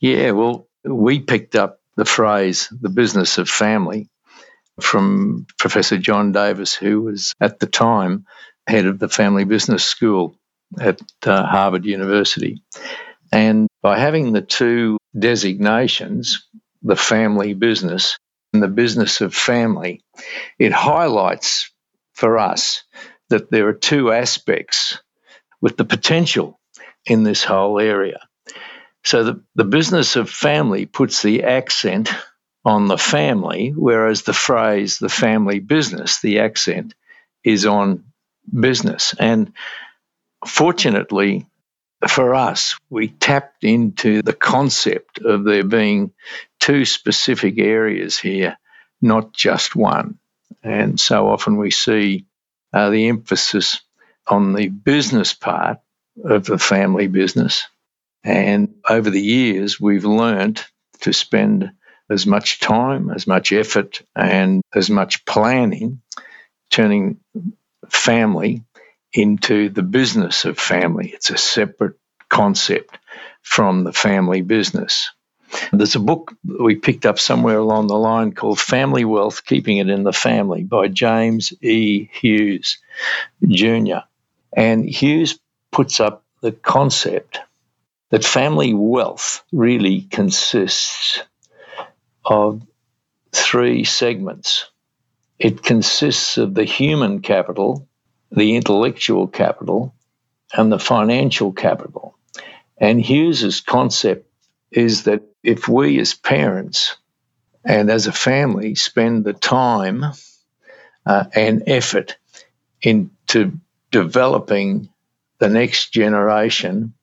Yeah, 0.00 0.32
well, 0.32 0.68
we 0.84 1.20
picked 1.20 1.54
up 1.54 1.80
the 1.96 2.04
phrase 2.04 2.68
the 2.80 2.88
business 2.88 3.38
of 3.38 3.48
family 3.48 4.08
from 4.80 5.46
Professor 5.58 5.98
John 5.98 6.32
Davis, 6.32 6.74
who 6.74 7.02
was 7.02 7.34
at 7.40 7.60
the 7.60 7.66
time 7.66 8.26
head 8.66 8.86
of 8.86 8.98
the 8.98 9.08
Family 9.08 9.44
Business 9.44 9.84
School 9.84 10.36
at 10.78 11.00
uh, 11.26 11.44
Harvard 11.44 11.84
University. 11.84 12.62
And 13.32 13.68
by 13.82 13.98
having 13.98 14.32
the 14.32 14.42
two 14.42 14.98
designations, 15.18 16.46
the 16.82 16.96
family 16.96 17.54
business 17.54 18.16
and 18.52 18.62
the 18.62 18.68
business 18.68 19.20
of 19.20 19.34
family, 19.34 20.02
it 20.58 20.72
highlights 20.72 21.72
for 22.14 22.38
us 22.38 22.82
that 23.28 23.50
there 23.50 23.68
are 23.68 23.74
two 23.74 24.12
aspects 24.12 24.98
with 25.60 25.76
the 25.76 25.84
potential 25.84 26.58
in 27.06 27.22
this 27.22 27.44
whole 27.44 27.80
area. 27.80 28.20
So 29.04 29.24
the, 29.24 29.44
the 29.54 29.64
business 29.64 30.16
of 30.16 30.28
family 30.28 30.86
puts 30.86 31.22
the 31.22 31.44
accent 31.44 32.10
on 32.64 32.88
the 32.88 32.98
family, 32.98 33.72
whereas 33.74 34.22
the 34.22 34.34
phrase 34.34 34.98
the 34.98 35.08
family 35.08 35.60
business, 35.60 36.20
the 36.20 36.40
accent 36.40 36.94
is 37.42 37.64
on 37.64 38.04
business. 38.52 39.14
And 39.18 39.52
fortunately 40.46 41.46
for 42.08 42.34
us, 42.34 42.78
we 42.88 43.08
tapped 43.08 43.64
into 43.64 44.22
the 44.22 44.32
concept 44.32 45.18
of 45.20 45.44
there 45.44 45.64
being 45.64 46.12
two 46.58 46.84
specific 46.84 47.58
areas 47.58 48.18
here, 48.18 48.58
not 49.00 49.32
just 49.32 49.76
one. 49.76 50.18
And 50.62 50.98
so 50.98 51.28
often 51.28 51.56
we 51.56 51.70
see 51.70 52.26
uh, 52.72 52.90
the 52.90 53.08
emphasis 53.08 53.80
on 54.30 54.54
the 54.54 54.68
business 54.68 55.34
part 55.34 55.78
of 56.24 56.44
the 56.46 56.58
family 56.58 57.08
business. 57.08 57.66
And 58.24 58.76
over 58.88 59.10
the 59.10 59.20
years, 59.20 59.80
we've 59.80 60.04
learned 60.04 60.64
to 61.02 61.12
spend 61.12 61.72
as 62.10 62.26
much 62.26 62.60
time, 62.60 63.10
as 63.10 63.26
much 63.26 63.52
effort, 63.52 64.02
and 64.16 64.62
as 64.74 64.90
much 64.90 65.24
planning 65.24 66.00
turning 66.70 67.18
family 67.88 68.62
into 69.12 69.68
the 69.68 69.82
business 69.82 70.44
of 70.44 70.58
family. 70.58 71.10
It's 71.12 71.30
a 71.30 71.36
separate 71.36 71.96
concept 72.28 72.96
from 73.42 73.84
the 73.84 73.92
family 73.92 74.42
business. 74.42 75.10
There's 75.72 75.96
a 75.96 76.00
book 76.00 76.32
we 76.44 76.76
picked 76.76 77.06
up 77.06 77.18
somewhere 77.18 77.58
along 77.58 77.88
the 77.88 77.98
line 77.98 78.32
called 78.32 78.60
Family 78.60 79.04
Wealth 79.04 79.44
Keeping 79.44 79.78
It 79.78 79.90
in 79.90 80.04
the 80.04 80.12
Family 80.12 80.62
by 80.62 80.86
James 80.86 81.52
E. 81.60 82.08
Hughes 82.12 82.78
Jr. 83.44 84.02
And 84.52 84.88
Hughes 84.88 85.38
puts 85.70 86.00
up 86.00 86.24
the 86.42 86.52
concept 86.52 87.40
that 88.10 88.24
family 88.24 88.74
wealth 88.74 89.44
really 89.52 90.02
consists 90.02 91.22
of 92.24 92.62
three 93.32 93.84
segments. 93.84 94.70
It 95.38 95.62
consists 95.62 96.36
of 96.36 96.54
the 96.54 96.64
human 96.64 97.20
capital, 97.22 97.88
the 98.30 98.56
intellectual 98.56 99.28
capital, 99.28 99.94
and 100.52 100.72
the 100.72 100.78
financial 100.78 101.52
capital. 101.52 102.18
And 102.76 103.00
Hughes's 103.00 103.60
concept 103.60 104.26
is 104.70 105.04
that 105.04 105.22
if 105.42 105.68
we 105.68 105.98
as 106.00 106.14
parents 106.14 106.96
and 107.64 107.90
as 107.90 108.06
a 108.06 108.12
family 108.12 108.74
spend 108.74 109.24
the 109.24 109.32
time 109.32 110.04
uh, 111.06 111.24
and 111.34 111.64
effort 111.66 112.16
into 112.82 113.60
developing 113.90 114.88
the 115.38 115.48
next 115.48 115.92
generation 115.92 116.94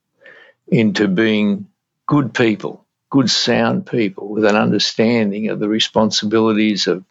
into 0.67 1.07
being 1.07 1.67
good 2.05 2.33
people, 2.33 2.85
good, 3.09 3.29
sound 3.29 3.85
people 3.85 4.29
with 4.29 4.45
an 4.45 4.55
understanding 4.55 5.49
of 5.49 5.59
the 5.59 5.69
responsibilities 5.69 6.87
of, 6.87 7.03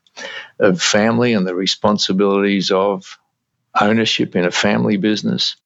of 0.59 0.81
family 0.81 1.33
and 1.33 1.47
the 1.47 1.55
responsibilities 1.55 2.71
of 2.71 3.19
ownership 3.79 4.37
in 4.37 4.45
a 4.45 4.51
family 4.51 4.97
business, 4.97 5.57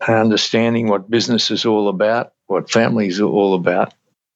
and 0.00 0.16
understanding 0.16 0.88
what 0.88 1.10
business 1.10 1.50
is 1.50 1.64
all 1.64 1.88
about, 1.88 2.32
what 2.46 2.70
families 2.70 3.20
are 3.20 3.26
all 3.26 3.54
about. 3.54 3.94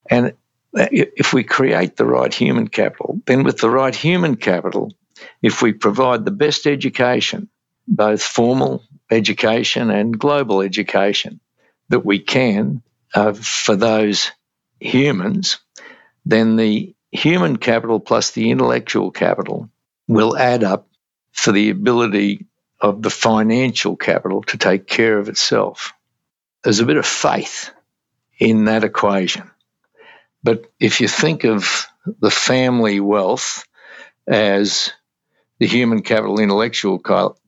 And 0.08 0.34
if 0.72 1.32
we 1.32 1.42
create 1.42 1.96
the 1.96 2.06
right 2.06 2.32
human 2.32 2.68
capital, 2.68 3.20
then 3.26 3.42
with 3.42 3.58
the 3.58 3.70
right 3.70 3.94
human 3.94 4.36
capital, 4.36 4.92
if 5.42 5.62
we 5.62 5.72
provide 5.72 6.24
the 6.24 6.30
best 6.30 6.66
education, 6.66 7.48
both 7.88 8.22
formal 8.22 8.82
education 9.10 9.90
and 9.90 10.18
global 10.18 10.62
education 10.62 11.40
that 11.88 12.04
we 12.04 12.18
can 12.18 12.82
uh, 13.14 13.32
for 13.32 13.76
those 13.76 14.32
humans, 14.80 15.58
then 16.24 16.56
the 16.56 16.94
human 17.12 17.56
capital 17.56 18.00
plus 18.00 18.32
the 18.32 18.50
intellectual 18.50 19.10
capital 19.10 19.70
will 20.08 20.36
add 20.36 20.64
up 20.64 20.88
for 21.32 21.52
the 21.52 21.70
ability 21.70 22.46
of 22.80 23.02
the 23.02 23.10
financial 23.10 23.96
capital 23.96 24.42
to 24.42 24.58
take 24.58 24.86
care 24.86 25.18
of 25.18 25.28
itself. 25.28 25.92
There's 26.62 26.80
a 26.80 26.86
bit 26.86 26.96
of 26.96 27.06
faith 27.06 27.70
in 28.38 28.66
that 28.66 28.84
equation. 28.84 29.50
But 30.42 30.66
if 30.78 31.00
you 31.00 31.08
think 31.08 31.44
of 31.44 31.86
the 32.20 32.30
family 32.30 33.00
wealth 33.00 33.66
as 34.26 34.92
the 35.58 35.66
human 35.66 36.02
capital, 36.02 36.38
intellectual 36.38 36.98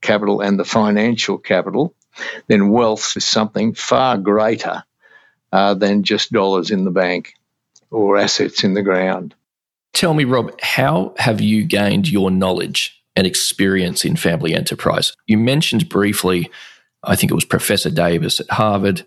capital, 0.00 0.40
and 0.40 0.58
the 0.58 0.64
financial 0.64 1.38
capital, 1.38 1.94
then 2.46 2.70
wealth 2.70 3.16
is 3.16 3.26
something 3.26 3.74
far 3.74 4.16
greater 4.18 4.82
uh, 5.52 5.74
than 5.74 6.02
just 6.02 6.32
dollars 6.32 6.70
in 6.70 6.84
the 6.84 6.90
bank 6.90 7.34
or 7.90 8.16
assets 8.16 8.64
in 8.64 8.74
the 8.74 8.82
ground. 8.82 9.34
Tell 9.92 10.14
me, 10.14 10.24
Rob, 10.24 10.58
how 10.60 11.14
have 11.18 11.40
you 11.40 11.64
gained 11.64 12.08
your 12.08 12.30
knowledge 12.30 13.02
and 13.16 13.26
experience 13.26 14.04
in 14.04 14.16
family 14.16 14.54
enterprise? 14.54 15.12
You 15.26 15.38
mentioned 15.38 15.88
briefly, 15.88 16.50
I 17.02 17.16
think 17.16 17.30
it 17.30 17.34
was 17.34 17.44
Professor 17.44 17.90
Davis 17.90 18.40
at 18.40 18.50
Harvard 18.50 19.06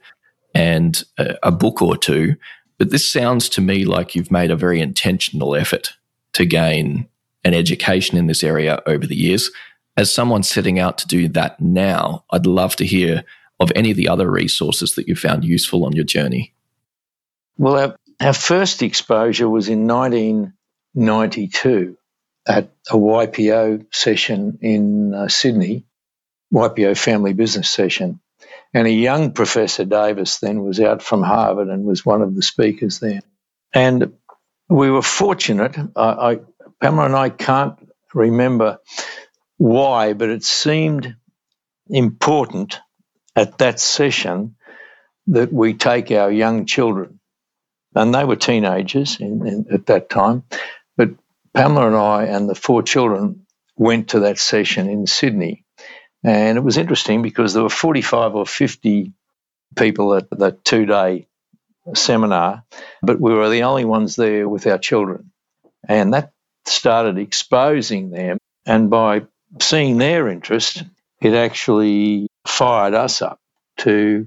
and 0.53 1.03
a, 1.17 1.35
a 1.43 1.51
book 1.51 1.81
or 1.81 1.95
two, 1.95 2.35
but 2.77 2.89
this 2.89 3.09
sounds 3.09 3.47
to 3.49 3.61
me 3.61 3.85
like 3.85 4.15
you've 4.15 4.31
made 4.31 4.51
a 4.51 4.55
very 4.55 4.81
intentional 4.81 5.55
effort 5.55 5.93
to 6.33 6.45
gain 6.45 7.07
an 7.43 7.53
education 7.53 8.17
in 8.17 8.27
this 8.27 8.43
area 8.43 8.81
over 8.85 9.05
the 9.05 9.15
years. 9.15 9.51
As 9.97 10.13
someone 10.13 10.43
setting 10.43 10.79
out 10.79 10.97
to 10.99 11.07
do 11.07 11.27
that 11.29 11.59
now, 11.59 12.23
I'd 12.31 12.45
love 12.45 12.75
to 12.77 12.85
hear 12.85 13.23
of 13.59 13.71
any 13.75 13.91
of 13.91 13.97
the 13.97 14.09
other 14.09 14.29
resources 14.29 14.95
that 14.95 15.07
you 15.07 15.15
found 15.15 15.43
useful 15.43 15.85
on 15.85 15.93
your 15.93 16.05
journey. 16.05 16.53
Well, 17.57 17.77
our, 17.77 17.95
our 18.19 18.33
first 18.33 18.81
exposure 18.81 19.49
was 19.49 19.69
in 19.69 19.87
1992 19.87 21.97
at 22.47 22.71
a 22.89 22.95
YPO 22.95 23.93
session 23.93 24.57
in 24.61 25.13
uh, 25.13 25.27
Sydney, 25.27 25.85
YPO 26.53 26.97
family 26.97 27.33
business 27.33 27.69
session. 27.69 28.19
And 28.73 28.87
a 28.87 28.91
young 28.91 29.33
Professor 29.33 29.85
Davis 29.85 30.39
then 30.39 30.63
was 30.63 30.79
out 30.79 31.03
from 31.03 31.21
Harvard 31.21 31.67
and 31.67 31.83
was 31.83 32.05
one 32.05 32.21
of 32.21 32.35
the 32.35 32.41
speakers 32.41 32.99
there. 32.99 33.21
And 33.73 34.13
we 34.69 34.89
were 34.89 35.01
fortunate. 35.01 35.77
I, 35.95 36.31
I 36.31 36.39
Pamela 36.81 37.05
and 37.05 37.15
I 37.15 37.29
can't 37.29 37.75
remember 38.13 38.79
why, 39.57 40.13
but 40.13 40.29
it 40.29 40.43
seemed 40.43 41.15
important 41.89 42.79
at 43.35 43.59
that 43.59 43.79
session 43.79 44.55
that 45.27 45.53
we 45.53 45.75
take 45.75 46.11
our 46.11 46.31
young 46.31 46.65
children 46.65 47.19
and 47.95 48.13
they 48.13 48.23
were 48.23 48.35
teenagers 48.35 49.19
in, 49.19 49.45
in, 49.45 49.65
at 49.71 49.85
that 49.87 50.09
time. 50.09 50.43
But 50.97 51.11
Pamela 51.53 51.87
and 51.87 51.95
I 51.95 52.23
and 52.23 52.49
the 52.49 52.55
four 52.55 52.81
children 52.83 53.45
went 53.75 54.09
to 54.09 54.21
that 54.21 54.39
session 54.39 54.89
in 54.89 55.05
Sydney. 55.07 55.65
And 56.23 56.57
it 56.57 56.61
was 56.61 56.77
interesting 56.77 57.21
because 57.21 57.53
there 57.53 57.63
were 57.63 57.69
45 57.69 58.35
or 58.35 58.45
50 58.45 59.13
people 59.75 60.15
at 60.15 60.29
that 60.31 60.63
two 60.63 60.85
day 60.85 61.27
seminar, 61.95 62.63
but 63.01 63.19
we 63.19 63.33
were 63.33 63.49
the 63.49 63.63
only 63.63 63.85
ones 63.85 64.15
there 64.15 64.47
with 64.47 64.67
our 64.67 64.77
children. 64.77 65.31
And 65.87 66.13
that 66.13 66.31
started 66.65 67.17
exposing 67.17 68.11
them. 68.11 68.37
And 68.65 68.89
by 68.89 69.23
seeing 69.59 69.97
their 69.97 70.27
interest, 70.27 70.83
it 71.21 71.33
actually 71.33 72.27
fired 72.45 72.93
us 72.93 73.21
up 73.21 73.39
to 73.77 74.25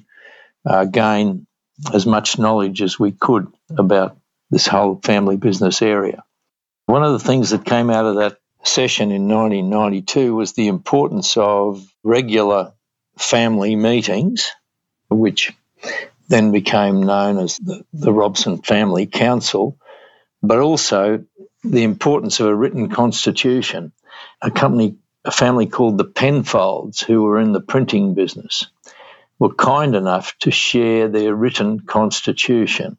uh, 0.67 0.85
gain 0.85 1.47
as 1.93 2.07
much 2.07 2.39
knowledge 2.39 2.83
as 2.83 2.99
we 2.99 3.13
could 3.13 3.53
about 3.77 4.17
this 4.51 4.67
whole 4.67 5.01
family 5.03 5.37
business 5.37 5.83
area. 5.83 6.23
One 6.87 7.03
of 7.03 7.13
the 7.13 7.27
things 7.27 7.51
that 7.51 7.65
came 7.65 7.91
out 7.91 8.05
of 8.05 8.17
that 8.17 8.39
session 8.63 9.11
in 9.11 9.29
1992 9.29 10.35
was 10.35 10.53
the 10.53 10.69
importance 10.69 11.37
of 11.37 11.85
regular 12.03 12.73
family 13.17 13.77
meetings, 13.77 14.53
which 15.09 15.53
then 16.29 16.53
became 16.53 17.03
known 17.03 17.39
as 17.39 17.59
the, 17.59 17.85
the 17.93 18.13
Robson 18.13 18.63
Family 18.63 19.07
Council, 19.07 19.79
but 20.43 20.59
also 20.59 21.25
the 21.65 21.83
importance 21.83 22.41
of 22.41 22.47
a 22.47 22.55
written 22.55 22.91
constitution. 22.91 23.93
A 24.43 24.51
company, 24.51 24.97
a 25.25 25.31
family 25.31 25.67
called 25.67 25.99
the 25.99 26.05
Penfolds, 26.05 27.01
who 27.01 27.23
were 27.23 27.41
in 27.41 27.53
the 27.53 27.61
printing 27.61 28.15
business, 28.15 28.67
were 29.39 29.55
kind 29.55 29.95
enough 29.95 30.37
to 30.41 30.51
share 30.51 31.09
their 31.09 31.35
written 31.35 31.81
constitution. 31.81 32.99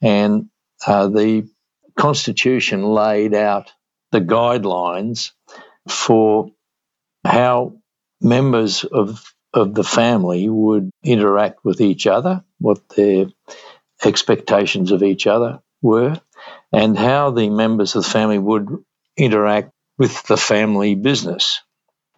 And 0.00 0.50
uh, 0.86 1.08
the 1.08 1.48
constitution 1.96 2.84
laid 2.84 3.34
out 3.34 3.72
the 4.10 4.20
guidelines 4.20 5.32
for 5.88 6.50
how 7.24 7.76
members 8.20 8.84
of, 8.84 9.34
of 9.52 9.74
the 9.74 9.84
family 9.84 10.48
would 10.48 10.90
interact 11.02 11.64
with 11.64 11.80
each 11.80 12.06
other, 12.06 12.44
what 12.58 12.88
their 12.90 13.26
expectations 14.04 14.92
of 14.92 15.02
each 15.02 15.26
other 15.26 15.60
were, 15.80 16.20
and 16.72 16.96
how 16.96 17.30
the 17.30 17.50
members 17.50 17.94
of 17.94 18.04
the 18.04 18.10
family 18.10 18.38
would 18.38 18.68
interact 19.16 19.70
with 19.98 20.22
the 20.24 20.36
family 20.36 20.94
business. 20.94 21.60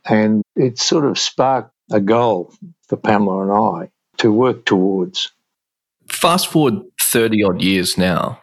And 0.04 0.42
it 0.54 0.78
sort 0.78 1.06
of 1.06 1.18
sparked 1.18 1.72
a 1.90 2.00
goal 2.00 2.54
for 2.88 2.96
Pamela 2.96 3.42
and 3.42 3.52
I 3.52 3.90
to 4.18 4.32
work 4.32 4.64
towards. 4.64 5.32
Fast 6.08 6.48
forward 6.48 6.82
30 7.00 7.42
odd 7.42 7.62
years 7.62 7.98
now. 7.98 8.40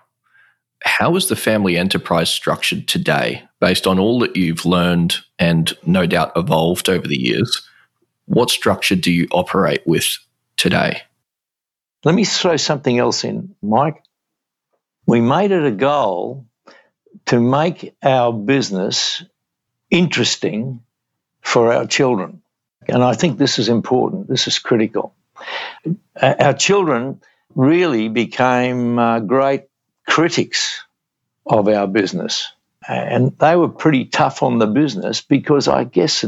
How 0.83 1.15
is 1.15 1.27
the 1.27 1.35
family 1.35 1.77
enterprise 1.77 2.29
structured 2.29 2.87
today 2.87 3.43
based 3.59 3.85
on 3.85 3.99
all 3.99 4.19
that 4.19 4.35
you've 4.35 4.65
learned 4.65 5.17
and 5.37 5.71
no 5.85 6.07
doubt 6.07 6.31
evolved 6.35 6.89
over 6.89 7.07
the 7.07 7.19
years? 7.19 7.67
What 8.25 8.49
structure 8.49 8.95
do 8.95 9.11
you 9.11 9.27
operate 9.31 9.81
with 9.85 10.17
today? 10.57 11.03
Let 12.03 12.15
me 12.15 12.25
throw 12.25 12.57
something 12.57 12.97
else 12.97 13.23
in, 13.23 13.55
Mike. 13.61 14.03
We 15.05 15.21
made 15.21 15.51
it 15.51 15.65
a 15.65 15.71
goal 15.71 16.45
to 17.27 17.39
make 17.39 17.95
our 18.03 18.31
business 18.31 19.23
interesting 19.89 20.83
for 21.41 21.73
our 21.73 21.85
children. 21.85 22.41
And 22.87 23.03
I 23.03 23.13
think 23.13 23.37
this 23.37 23.59
is 23.59 23.69
important, 23.69 24.27
this 24.27 24.47
is 24.47 24.59
critical. 24.59 25.13
Our 26.21 26.53
children 26.53 27.21
really 27.55 28.09
became 28.09 28.97
uh, 28.97 29.19
great 29.19 29.63
critics 30.07 30.83
of 31.45 31.67
our 31.67 31.87
business. 31.87 32.47
And 32.87 33.37
they 33.37 33.55
were 33.55 33.69
pretty 33.69 34.05
tough 34.05 34.43
on 34.43 34.57
the 34.57 34.67
business 34.67 35.21
because 35.21 35.67
I 35.67 35.83
guess 35.83 36.25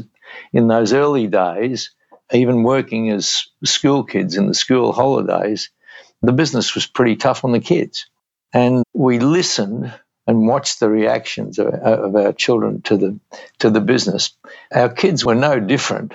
in 0.52 0.68
those 0.68 0.94
early 0.94 1.28
days, 1.28 1.92
even 2.32 2.64
working 2.64 3.10
as 3.10 3.48
school 3.64 4.04
kids 4.04 4.36
in 4.38 4.48
the 4.48 4.54
school 4.54 4.92
holidays, 4.92 5.70
the 6.22 6.32
business 6.32 6.76
was 6.76 6.86
pretty 6.86 7.16
tough 7.16 7.44
on 7.44 7.52
the 7.52 7.60
kids. 7.60 8.08
And 8.54 8.84
we 8.94 9.20
listened 9.20 9.94
and 10.28 10.48
watched 10.48 10.80
the 10.80 10.90
reactions 10.90 11.60
of, 11.60 11.68
of 11.68 12.16
our 12.16 12.34
children 12.34 12.82
to 12.84 12.98
the 12.98 13.20
to 13.60 13.70
the 13.70 13.82
business. 13.82 14.36
Our 14.72 14.90
kids 14.90 15.26
were 15.26 15.36
no 15.36 15.60
different 15.60 16.14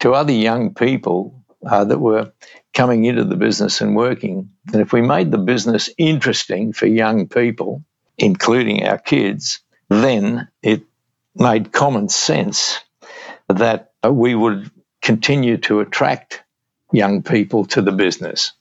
to 0.00 0.12
other 0.12 0.32
young 0.32 0.74
people 0.74 1.42
uh, 1.66 1.84
that 1.84 1.98
were 1.98 2.32
coming 2.74 3.04
into 3.04 3.24
the 3.24 3.36
business 3.36 3.80
and 3.80 3.96
working. 3.96 4.50
And 4.72 4.82
if 4.82 4.92
we 4.92 5.02
made 5.02 5.32
the 5.32 5.38
business 5.38 5.90
interesting 5.98 6.72
for 6.72 6.86
young 6.86 7.26
people, 7.26 7.82
including 8.16 8.84
our 8.84 8.98
kids, 8.98 9.60
then 9.88 10.48
it 10.62 10.82
made 11.34 11.72
common 11.72 12.08
sense 12.08 12.78
that 13.48 13.92
we 14.08 14.34
would 14.34 14.70
continue 15.00 15.56
to 15.56 15.80
attract 15.80 16.42
young 16.92 17.22
people 17.22 17.64
to 17.66 17.82
the 17.82 17.92
business. 17.92 18.52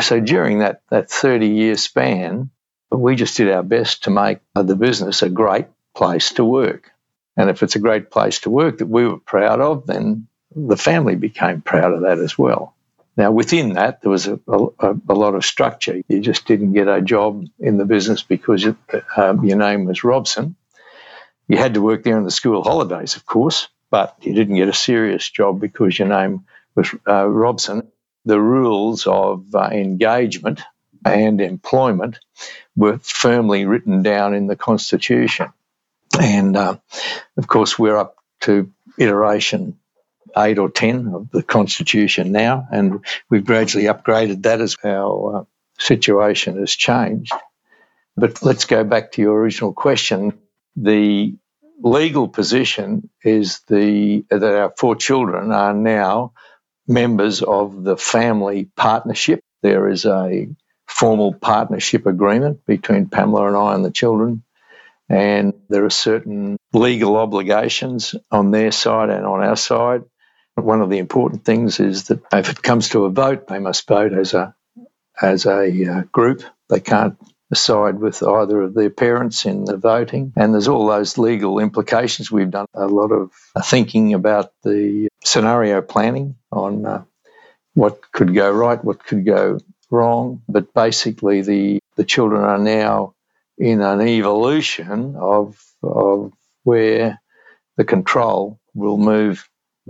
So 0.00 0.20
during 0.20 0.58
that, 0.58 0.82
that 0.90 1.10
30 1.10 1.48
year 1.48 1.76
span, 1.76 2.50
we 2.98 3.16
just 3.16 3.36
did 3.36 3.50
our 3.50 3.62
best 3.62 4.04
to 4.04 4.10
make 4.10 4.38
the 4.54 4.76
business 4.76 5.22
a 5.22 5.28
great 5.28 5.66
place 5.94 6.32
to 6.34 6.44
work. 6.44 6.90
And 7.36 7.48
if 7.48 7.62
it's 7.62 7.76
a 7.76 7.80
great 7.80 8.10
place 8.10 8.40
to 8.40 8.50
work 8.50 8.78
that 8.78 8.86
we 8.86 9.06
were 9.06 9.18
proud 9.18 9.60
of, 9.60 9.86
then 9.86 10.26
the 10.54 10.76
family 10.76 11.16
became 11.16 11.62
proud 11.62 11.92
of 11.92 12.02
that 12.02 12.18
as 12.18 12.36
well. 12.36 12.74
Now, 13.16 13.30
within 13.30 13.74
that, 13.74 14.00
there 14.00 14.10
was 14.10 14.26
a, 14.26 14.38
a, 14.48 14.94
a 15.08 15.14
lot 15.14 15.34
of 15.34 15.44
structure. 15.44 16.00
You 16.08 16.20
just 16.20 16.46
didn't 16.46 16.72
get 16.72 16.88
a 16.88 17.02
job 17.02 17.44
in 17.58 17.76
the 17.76 17.84
business 17.84 18.22
because 18.22 18.64
it, 18.64 18.76
um, 19.16 19.44
your 19.44 19.58
name 19.58 19.84
was 19.84 20.04
Robson. 20.04 20.56
You 21.48 21.58
had 21.58 21.74
to 21.74 21.82
work 21.82 22.04
there 22.04 22.16
in 22.16 22.24
the 22.24 22.30
school 22.30 22.62
holidays, 22.62 23.16
of 23.16 23.26
course, 23.26 23.68
but 23.90 24.16
you 24.22 24.32
didn't 24.32 24.56
get 24.56 24.68
a 24.68 24.74
serious 24.74 25.28
job 25.28 25.60
because 25.60 25.98
your 25.98 26.08
name 26.08 26.44
was 26.74 26.94
uh, 27.06 27.28
Robson. 27.28 27.88
The 28.24 28.40
rules 28.40 29.06
of 29.06 29.54
uh, 29.54 29.68
engagement 29.72 30.62
and 31.04 31.40
employment 31.40 32.18
were 32.76 32.98
firmly 32.98 33.66
written 33.66 34.02
down 34.02 34.34
in 34.34 34.46
the 34.46 34.56
Constitution. 34.56 35.52
And 36.20 36.56
uh, 36.56 36.78
of 37.36 37.46
course, 37.46 37.78
we're 37.78 37.96
up 37.96 38.16
to 38.42 38.70
iteration 38.98 39.78
eight 40.36 40.58
or 40.58 40.70
10 40.70 41.08
of 41.14 41.30
the 41.30 41.42
Constitution 41.42 42.32
now, 42.32 42.66
and 42.70 43.04
we've 43.28 43.44
gradually 43.44 43.84
upgraded 43.84 44.42
that 44.42 44.60
as 44.60 44.76
our 44.84 45.36
uh, 45.36 45.44
situation 45.78 46.58
has 46.58 46.72
changed. 46.72 47.32
But 48.16 48.42
let's 48.42 48.66
go 48.66 48.84
back 48.84 49.12
to 49.12 49.22
your 49.22 49.38
original 49.38 49.72
question. 49.72 50.38
The 50.76 51.34
legal 51.80 52.28
position 52.28 53.10
is 53.24 53.60
the 53.68 54.24
that 54.30 54.42
our 54.42 54.72
four 54.76 54.96
children 54.96 55.50
are 55.52 55.74
now 55.74 56.32
members 56.86 57.42
of 57.42 57.82
the 57.82 57.96
family 57.96 58.70
partnership. 58.76 59.40
There 59.62 59.88
is 59.88 60.04
a 60.04 60.48
formal 61.02 61.34
partnership 61.34 62.06
agreement 62.06 62.64
between 62.64 63.08
Pamela 63.08 63.48
and 63.48 63.56
I 63.56 63.74
and 63.74 63.84
the 63.84 63.90
children. 63.90 64.44
And 65.08 65.52
there 65.68 65.84
are 65.84 65.90
certain 65.90 66.56
legal 66.72 67.16
obligations 67.16 68.14
on 68.30 68.52
their 68.52 68.70
side 68.70 69.10
and 69.10 69.26
on 69.26 69.42
our 69.42 69.56
side. 69.56 70.04
One 70.54 70.80
of 70.80 70.90
the 70.90 70.98
important 70.98 71.44
things 71.44 71.80
is 71.80 72.04
that 72.04 72.20
if 72.32 72.50
it 72.50 72.62
comes 72.62 72.90
to 72.90 73.04
a 73.06 73.10
vote, 73.10 73.48
they 73.48 73.58
must 73.58 73.88
vote 73.88 74.12
as 74.12 74.32
a 74.32 74.54
as 75.20 75.44
a 75.44 75.64
uh, 75.86 76.02
group. 76.12 76.44
They 76.68 76.78
can't 76.78 77.18
side 77.52 77.98
with 77.98 78.22
either 78.22 78.62
of 78.62 78.74
their 78.74 78.88
parents 78.88 79.44
in 79.44 79.64
the 79.64 79.76
voting. 79.76 80.32
And 80.36 80.54
there's 80.54 80.68
all 80.68 80.86
those 80.86 81.18
legal 81.18 81.58
implications. 81.58 82.30
We've 82.30 82.48
done 82.48 82.66
a 82.74 82.86
lot 82.86 83.10
of 83.10 83.32
thinking 83.64 84.14
about 84.14 84.52
the 84.62 85.08
scenario 85.24 85.82
planning 85.82 86.36
on 86.52 86.86
uh, 86.86 87.02
what 87.74 88.12
could 88.12 88.34
go 88.34 88.52
right, 88.52 88.82
what 88.82 89.04
could 89.04 89.26
go 89.26 89.58
wrong. 89.92 90.42
But 90.48 90.74
basically, 90.74 91.42
the 91.42 91.78
the 91.96 92.04
children 92.04 92.42
are 92.42 92.58
now 92.58 93.14
in 93.58 93.80
an 93.80 94.00
evolution 94.00 95.14
of 95.16 95.62
of 95.82 96.32
where 96.64 97.20
the 97.76 97.84
control 97.84 98.58
will 98.74 98.98
move 98.98 99.48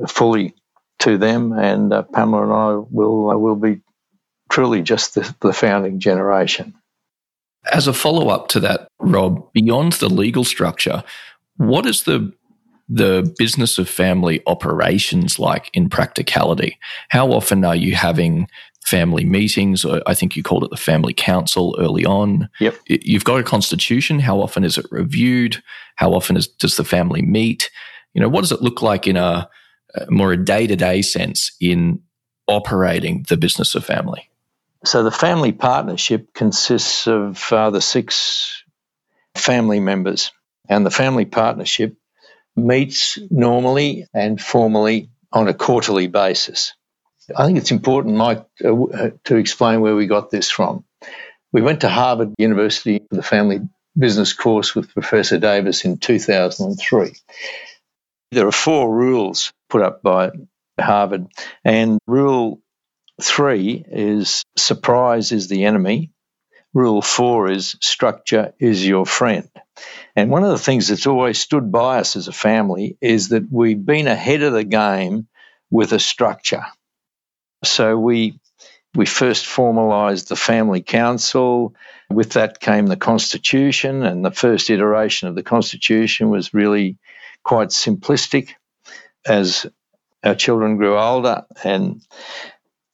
fully 0.08 0.54
to 1.00 1.16
them, 1.16 1.52
and 1.52 1.92
uh, 1.92 2.02
Pamela 2.02 2.42
and 2.42 2.52
I 2.52 2.86
will 2.90 3.30
uh, 3.30 3.36
will 3.36 3.56
be 3.56 3.80
truly 4.50 4.82
just 4.82 5.14
the, 5.14 5.34
the 5.40 5.52
founding 5.52 6.00
generation. 6.00 6.74
As 7.72 7.86
a 7.86 7.92
follow 7.92 8.28
up 8.28 8.48
to 8.48 8.60
that, 8.60 8.88
Rob, 8.98 9.52
beyond 9.52 9.92
the 9.94 10.08
legal 10.08 10.44
structure, 10.44 11.04
what 11.56 11.86
is 11.86 12.02
the 12.02 12.32
the 12.88 13.32
business 13.38 13.78
of 13.78 13.88
family 13.88 14.42
operations 14.46 15.38
like 15.38 15.70
in 15.72 15.88
practicality? 15.88 16.78
How 17.08 17.32
often 17.32 17.64
are 17.64 17.76
you 17.76 17.94
having 17.94 18.48
family 18.84 19.24
meetings? 19.24 19.84
I 19.84 20.14
think 20.14 20.36
you 20.36 20.42
called 20.42 20.64
it 20.64 20.70
the 20.70 20.76
family 20.76 21.14
council 21.14 21.76
early 21.78 22.04
on. 22.04 22.48
Yep. 22.60 22.76
You've 22.86 23.24
got 23.24 23.40
a 23.40 23.44
constitution. 23.44 24.20
How 24.20 24.40
often 24.40 24.64
is 24.64 24.78
it 24.78 24.86
reviewed? 24.90 25.62
How 25.96 26.12
often 26.12 26.36
is, 26.36 26.46
does 26.46 26.76
the 26.76 26.84
family 26.84 27.22
meet? 27.22 27.70
You 28.14 28.20
know, 28.20 28.28
what 28.28 28.42
does 28.42 28.52
it 28.52 28.62
look 28.62 28.82
like 28.82 29.06
in 29.06 29.16
a 29.16 29.48
more 30.08 30.32
a 30.32 30.44
day 30.44 30.66
to 30.66 30.76
day 30.76 31.02
sense 31.02 31.54
in 31.60 32.00
operating 32.46 33.24
the 33.28 33.36
business 33.36 33.74
of 33.74 33.84
family? 33.84 34.28
So 34.84 35.04
the 35.04 35.10
family 35.10 35.52
partnership 35.52 36.34
consists 36.34 37.06
of 37.06 37.52
uh, 37.52 37.70
the 37.70 37.80
six 37.80 38.64
family 39.34 39.80
members, 39.80 40.32
and 40.68 40.84
the 40.84 40.90
family 40.90 41.24
partnership 41.24 41.96
meets 42.56 43.18
normally 43.30 44.06
and 44.12 44.40
formally 44.40 45.10
on 45.32 45.48
a 45.48 45.54
quarterly 45.54 46.08
basis. 46.08 46.74
I 47.36 47.46
think 47.46 47.58
it's 47.58 47.70
important, 47.70 48.16
Mike, 48.16 48.44
uh, 48.64 49.10
to 49.24 49.36
explain 49.36 49.80
where 49.80 49.94
we 49.94 50.06
got 50.06 50.30
this 50.30 50.50
from. 50.50 50.84
We 51.52 51.62
went 51.62 51.82
to 51.82 51.88
Harvard 51.88 52.34
University 52.38 53.00
for 53.08 53.16
the 53.16 53.22
family 53.22 53.60
business 53.96 54.32
course 54.32 54.74
with 54.74 54.92
Professor 54.92 55.38
Davis 55.38 55.84
in 55.84 55.98
2003. 55.98 57.12
There 58.30 58.46
are 58.46 58.52
four 58.52 58.90
rules 58.94 59.52
put 59.68 59.82
up 59.82 60.02
by 60.02 60.30
Harvard, 60.80 61.26
and 61.64 61.98
rule 62.06 62.60
three 63.20 63.84
is 63.86 64.42
surprise 64.56 65.32
is 65.32 65.48
the 65.48 65.64
enemy. 65.64 66.10
Rule 66.74 67.02
four 67.02 67.50
is 67.50 67.76
structure 67.82 68.54
is 68.58 68.86
your 68.86 69.04
friend. 69.04 69.50
And 70.16 70.30
one 70.30 70.44
of 70.44 70.50
the 70.50 70.58
things 70.58 70.88
that's 70.88 71.06
always 71.06 71.38
stood 71.38 71.70
by 71.70 71.98
us 71.98 72.16
as 72.16 72.28
a 72.28 72.32
family 72.32 72.96
is 73.02 73.28
that 73.28 73.46
we've 73.50 73.84
been 73.84 74.06
ahead 74.06 74.42
of 74.42 74.54
the 74.54 74.64
game 74.64 75.28
with 75.70 75.92
a 75.92 75.98
structure. 75.98 76.64
So 77.64 77.98
we 77.98 78.40
we 78.94 79.06
first 79.06 79.46
formalized 79.46 80.28
the 80.28 80.36
family 80.36 80.82
council. 80.82 81.74
With 82.10 82.32
that 82.32 82.60
came 82.60 82.86
the 82.86 82.96
constitution, 82.96 84.02
and 84.02 84.24
the 84.24 84.30
first 84.30 84.68
iteration 84.68 85.28
of 85.28 85.34
the 85.34 85.42
constitution 85.42 86.28
was 86.28 86.52
really 86.52 86.98
quite 87.42 87.68
simplistic. 87.68 88.50
As 89.24 89.66
our 90.22 90.34
children 90.34 90.76
grew 90.76 90.98
older 90.98 91.46
and 91.64 92.02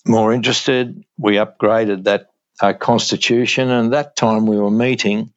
more 0.06 0.32
interested, 0.32 1.04
we 1.16 1.34
upgraded 1.34 2.04
that 2.04 2.28
uh, 2.60 2.74
constitution, 2.74 3.70
and 3.70 3.92
that 3.92 4.16
time 4.16 4.46
we 4.46 4.58
were 4.58 4.70
meeting 4.70 5.32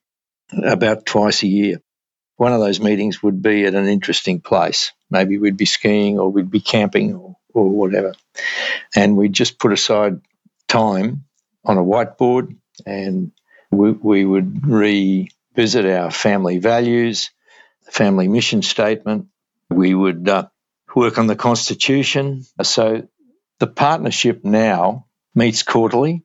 about 0.63 1.05
twice 1.05 1.43
a 1.43 1.47
year. 1.47 1.81
One 2.35 2.53
of 2.53 2.59
those 2.59 2.79
meetings 2.79 3.21
would 3.23 3.41
be 3.41 3.65
at 3.65 3.75
an 3.75 3.87
interesting 3.87 4.41
place. 4.41 4.91
Maybe 5.09 5.37
we'd 5.37 5.57
be 5.57 5.65
skiing 5.65 6.19
or 6.19 6.29
we'd 6.31 6.51
be 6.51 6.61
camping 6.61 7.15
or, 7.15 7.35
or 7.53 7.69
whatever. 7.69 8.13
And 8.95 9.17
we'd 9.17 9.33
just 9.33 9.59
put 9.59 9.71
aside 9.71 10.21
time 10.67 11.25
on 11.63 11.77
a 11.77 11.83
whiteboard 11.83 12.55
and 12.85 13.31
we, 13.71 13.91
we 13.91 14.25
would 14.25 14.65
revisit 14.65 15.85
our 15.85 16.11
family 16.11 16.59
values, 16.59 17.31
the 17.85 17.91
family 17.91 18.27
mission 18.27 18.61
statement. 18.61 19.27
We 19.69 19.93
would 19.93 20.27
uh, 20.27 20.47
work 20.95 21.17
on 21.17 21.27
the 21.27 21.35
constitution. 21.35 22.45
So 22.63 23.07
the 23.59 23.67
partnership 23.67 24.43
now 24.43 25.05
meets 25.33 25.63
quarterly 25.63 26.23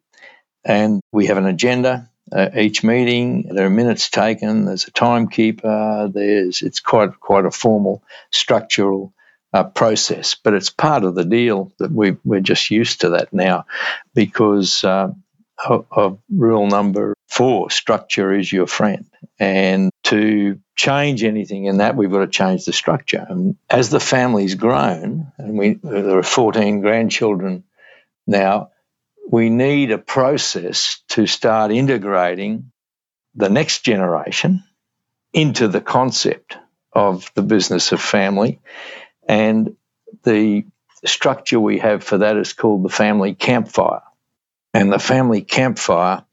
and 0.64 1.00
we 1.12 1.26
have 1.26 1.36
an 1.36 1.46
agenda. 1.46 2.10
Uh, 2.30 2.48
each 2.56 2.82
meeting, 2.82 3.54
there 3.54 3.66
are 3.66 3.70
minutes 3.70 4.10
taken. 4.10 4.64
There's 4.64 4.88
a 4.88 4.90
timekeeper. 4.90 6.10
There's 6.12 6.60
it's 6.60 6.80
quite 6.80 7.20
quite 7.20 7.44
a 7.44 7.52
formal 7.52 8.02
structural 8.32 9.14
uh, 9.52 9.64
process, 9.64 10.36
but 10.42 10.54
it's 10.54 10.70
part 10.70 11.04
of 11.04 11.14
the 11.14 11.24
deal 11.24 11.72
that 11.78 11.90
we 11.90 12.16
we're 12.24 12.40
just 12.40 12.70
used 12.70 13.02
to 13.02 13.10
that 13.10 13.32
now, 13.32 13.66
because 14.14 14.84
uh, 14.84 15.12
of, 15.64 16.18
rule 16.30 16.66
number 16.66 17.14
four, 17.28 17.70
structure 17.70 18.32
is 18.32 18.52
your 18.52 18.66
friend, 18.66 19.06
and 19.38 19.90
to 20.04 20.60
change 20.74 21.24
anything 21.24 21.64
in 21.64 21.78
that, 21.78 21.96
we've 21.96 22.10
got 22.10 22.20
to 22.20 22.26
change 22.26 22.64
the 22.64 22.72
structure. 22.72 23.24
And 23.28 23.56
as 23.70 23.88
the 23.88 24.00
family's 24.00 24.54
grown, 24.54 25.32
and 25.38 25.58
we 25.58 25.74
there 25.82 26.18
are 26.18 26.22
14 26.22 26.80
grandchildren 26.80 27.64
now 28.26 28.70
we 29.28 29.50
need 29.50 29.90
a 29.90 29.98
process 29.98 31.00
to 31.08 31.26
start 31.26 31.72
integrating 31.72 32.70
the 33.34 33.48
next 33.48 33.84
generation 33.84 34.62
into 35.32 35.68
the 35.68 35.80
concept 35.80 36.56
of 36.92 37.30
the 37.34 37.42
business 37.42 37.92
of 37.92 38.00
family. 38.00 38.60
And 39.28 39.76
the 40.22 40.64
structure 41.04 41.60
we 41.60 41.78
have 41.78 42.02
for 42.02 42.18
that 42.18 42.36
is 42.36 42.52
called 42.52 42.84
the 42.84 42.88
family 42.88 43.34
campfire. 43.34 44.02
And 44.74 44.92
the 44.92 44.98
family 44.98 45.42
campfire 45.42 46.24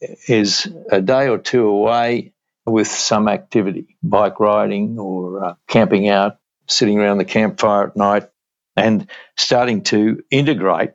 is 0.00 0.66
a 0.90 1.00
day 1.00 1.28
or 1.28 1.38
two 1.38 1.66
away 1.66 2.32
with 2.66 2.88
some 2.88 3.28
activity, 3.28 3.96
bike 4.02 4.40
riding 4.40 4.98
or 4.98 5.44
uh, 5.44 5.54
camping 5.68 6.08
out, 6.08 6.38
sitting 6.66 6.98
around 6.98 7.18
the 7.18 7.24
campfire 7.24 7.88
at 7.88 7.96
night, 7.96 8.28
and 8.76 9.08
starting 9.36 9.82
to 9.84 10.22
integrate 10.30 10.92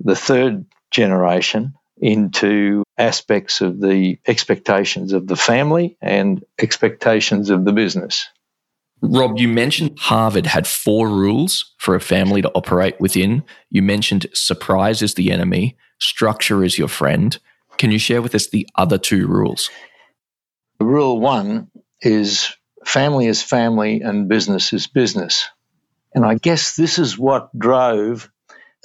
the 0.00 0.16
third 0.16 0.66
generation 0.90 1.74
into 1.96 2.82
aspects 2.98 3.60
of 3.60 3.80
the 3.80 4.18
expectations 4.26 5.12
of 5.12 5.26
the 5.26 5.36
family 5.36 5.96
and 6.00 6.44
expectations 6.58 7.50
of 7.50 7.64
the 7.64 7.72
business. 7.72 8.28
Rob, 9.04 9.36
you 9.36 9.48
mentioned 9.48 9.98
Harvard 9.98 10.46
had 10.46 10.66
four 10.66 11.08
rules 11.08 11.74
for 11.78 11.96
a 11.96 12.00
family 12.00 12.40
to 12.40 12.50
operate 12.52 13.00
within. 13.00 13.42
You 13.68 13.82
mentioned 13.82 14.26
surprise 14.32 15.02
is 15.02 15.14
the 15.14 15.32
enemy, 15.32 15.76
structure 15.98 16.62
is 16.62 16.78
your 16.78 16.88
friend. 16.88 17.36
Can 17.78 17.90
you 17.90 17.98
share 17.98 18.22
with 18.22 18.34
us 18.34 18.48
the 18.48 18.68
other 18.76 18.98
two 18.98 19.26
rules? 19.26 19.70
Rule 20.78 21.18
one 21.18 21.68
is 22.00 22.54
family 22.84 23.26
is 23.26 23.42
family 23.42 24.02
and 24.02 24.28
business 24.28 24.72
is 24.72 24.86
business. 24.86 25.48
And 26.14 26.24
I 26.24 26.36
guess 26.36 26.76
this 26.76 27.00
is 27.00 27.18
what 27.18 27.56
drove 27.58 28.30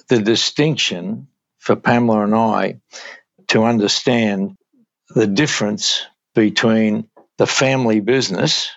the 0.07 0.19
distinction 0.19 1.27
for 1.59 1.75
Pamela 1.75 2.23
and 2.23 2.33
I 2.33 2.79
to 3.49 3.63
understand 3.63 4.57
the 5.09 5.27
difference 5.27 6.05
between 6.33 7.09
the 7.37 7.47
family 7.47 7.99
business 7.99 8.71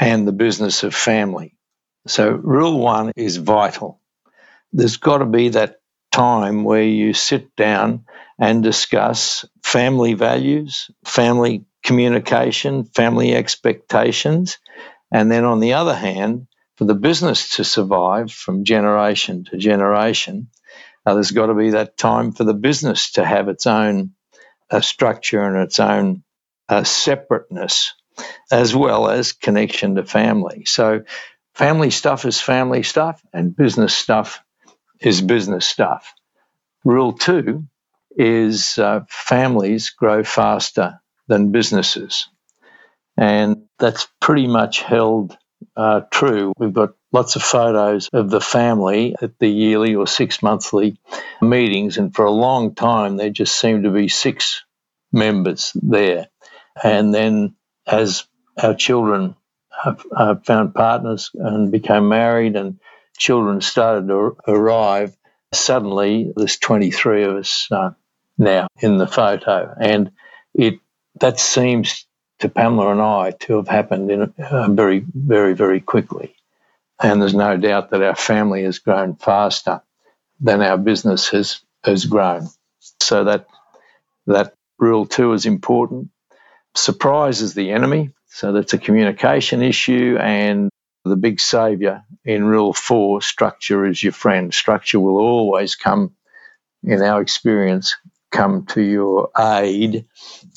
and 0.00 0.26
the 0.26 0.32
business 0.32 0.82
of 0.82 0.94
family. 0.94 1.56
So, 2.06 2.30
rule 2.30 2.78
one 2.78 3.12
is 3.16 3.36
vital. 3.36 4.00
There's 4.72 4.96
got 4.98 5.18
to 5.18 5.26
be 5.26 5.50
that 5.50 5.76
time 6.12 6.64
where 6.64 6.82
you 6.82 7.12
sit 7.12 7.54
down 7.56 8.04
and 8.38 8.62
discuss 8.62 9.44
family 9.62 10.14
values, 10.14 10.90
family 11.04 11.64
communication, 11.82 12.84
family 12.84 13.34
expectations. 13.34 14.58
And 15.10 15.30
then, 15.30 15.44
on 15.44 15.60
the 15.60 15.74
other 15.74 15.94
hand, 15.94 16.46
for 16.76 16.84
the 16.84 16.94
business 16.94 17.56
to 17.56 17.64
survive 17.64 18.30
from 18.30 18.64
generation 18.64 19.44
to 19.44 19.56
generation, 19.56 20.48
uh, 21.04 21.14
there's 21.14 21.32
got 21.32 21.46
to 21.46 21.54
be 21.54 21.70
that 21.70 21.96
time 21.96 22.32
for 22.32 22.44
the 22.44 22.54
business 22.54 23.12
to 23.12 23.24
have 23.24 23.48
its 23.48 23.66
own 23.66 24.12
uh, 24.70 24.80
structure 24.80 25.42
and 25.42 25.56
its 25.56 25.80
own 25.80 26.22
uh, 26.68 26.84
separateness, 26.84 27.94
as 28.50 28.74
well 28.74 29.08
as 29.08 29.32
connection 29.32 29.96
to 29.96 30.04
family. 30.04 30.64
So, 30.64 31.02
family 31.54 31.90
stuff 31.90 32.24
is 32.24 32.40
family 32.40 32.82
stuff, 32.82 33.20
and 33.32 33.54
business 33.54 33.94
stuff 33.94 34.42
is 35.00 35.20
business 35.20 35.66
stuff. 35.66 36.12
Rule 36.84 37.12
two 37.12 37.64
is 38.16 38.78
uh, 38.78 39.00
families 39.08 39.90
grow 39.90 40.24
faster 40.24 41.00
than 41.28 41.52
businesses. 41.52 42.28
And 43.16 43.64
that's 43.78 44.08
pretty 44.20 44.46
much 44.46 44.80
held 44.80 45.36
uh, 45.76 46.02
true. 46.10 46.52
We've 46.58 46.72
got 46.72 46.90
lots 47.12 47.36
of 47.36 47.42
photos 47.42 48.08
of 48.12 48.30
the 48.30 48.40
family 48.40 49.14
at 49.20 49.38
the 49.38 49.48
yearly 49.48 49.94
or 49.94 50.06
six 50.06 50.42
monthly 50.42 51.00
meetings, 51.40 51.98
and 51.98 52.14
for 52.14 52.24
a 52.24 52.30
long 52.30 52.74
time 52.74 53.16
there 53.16 53.30
just 53.30 53.58
seemed 53.58 53.84
to 53.84 53.90
be 53.90 54.08
six 54.08 54.64
members 55.12 55.72
there. 55.74 56.28
And 56.82 57.12
then 57.12 57.56
as 57.88 58.24
our 58.62 58.74
children 58.74 59.34
have, 59.82 60.04
have 60.16 60.44
found 60.44 60.74
partners 60.74 61.30
and 61.34 61.72
became 61.72 62.08
married, 62.08 62.56
and 62.56 62.78
children 63.16 63.60
started 63.60 64.08
to 64.08 64.36
arrive, 64.46 65.16
suddenly 65.52 66.32
there's 66.36 66.58
23 66.58 67.24
of 67.24 67.36
us 67.36 67.68
uh, 67.70 67.90
now 68.36 68.68
in 68.80 68.98
the 68.98 69.06
photo, 69.06 69.74
and 69.80 70.12
it 70.54 70.80
that 71.20 71.40
seems 71.40 72.06
to 72.38 72.48
Pamela 72.48 72.92
and 72.92 73.02
I 73.02 73.32
to 73.32 73.56
have 73.56 73.68
happened 73.68 74.10
in 74.10 74.22
uh, 74.38 74.68
very, 74.70 75.04
very, 75.12 75.54
very 75.54 75.80
quickly. 75.80 76.34
And 77.00 77.20
there's 77.20 77.34
no 77.34 77.56
doubt 77.56 77.90
that 77.90 78.02
our 78.02 78.14
family 78.14 78.64
has 78.64 78.78
grown 78.78 79.16
faster 79.16 79.82
than 80.40 80.62
our 80.62 80.78
business 80.78 81.28
has, 81.30 81.60
has 81.84 82.06
grown. 82.06 82.48
So 83.00 83.24
that, 83.24 83.46
that 84.26 84.54
rule 84.78 85.06
too 85.06 85.32
is 85.32 85.46
important. 85.46 86.10
Surprise 86.78 87.42
is 87.42 87.54
the 87.54 87.70
enemy. 87.70 88.10
So 88.26 88.52
that's 88.52 88.72
a 88.72 88.78
communication 88.78 89.62
issue. 89.62 90.16
And 90.20 90.70
the 91.04 91.16
big 91.16 91.40
savior 91.40 92.04
in 92.24 92.44
rule 92.44 92.72
four 92.72 93.22
structure 93.22 93.86
is 93.86 94.02
your 94.02 94.12
friend. 94.12 94.52
Structure 94.52 95.00
will 95.00 95.18
always 95.18 95.74
come, 95.74 96.14
in 96.82 97.02
our 97.02 97.20
experience, 97.20 97.96
come 98.30 98.66
to 98.66 98.82
your 98.82 99.30
aid 99.38 100.06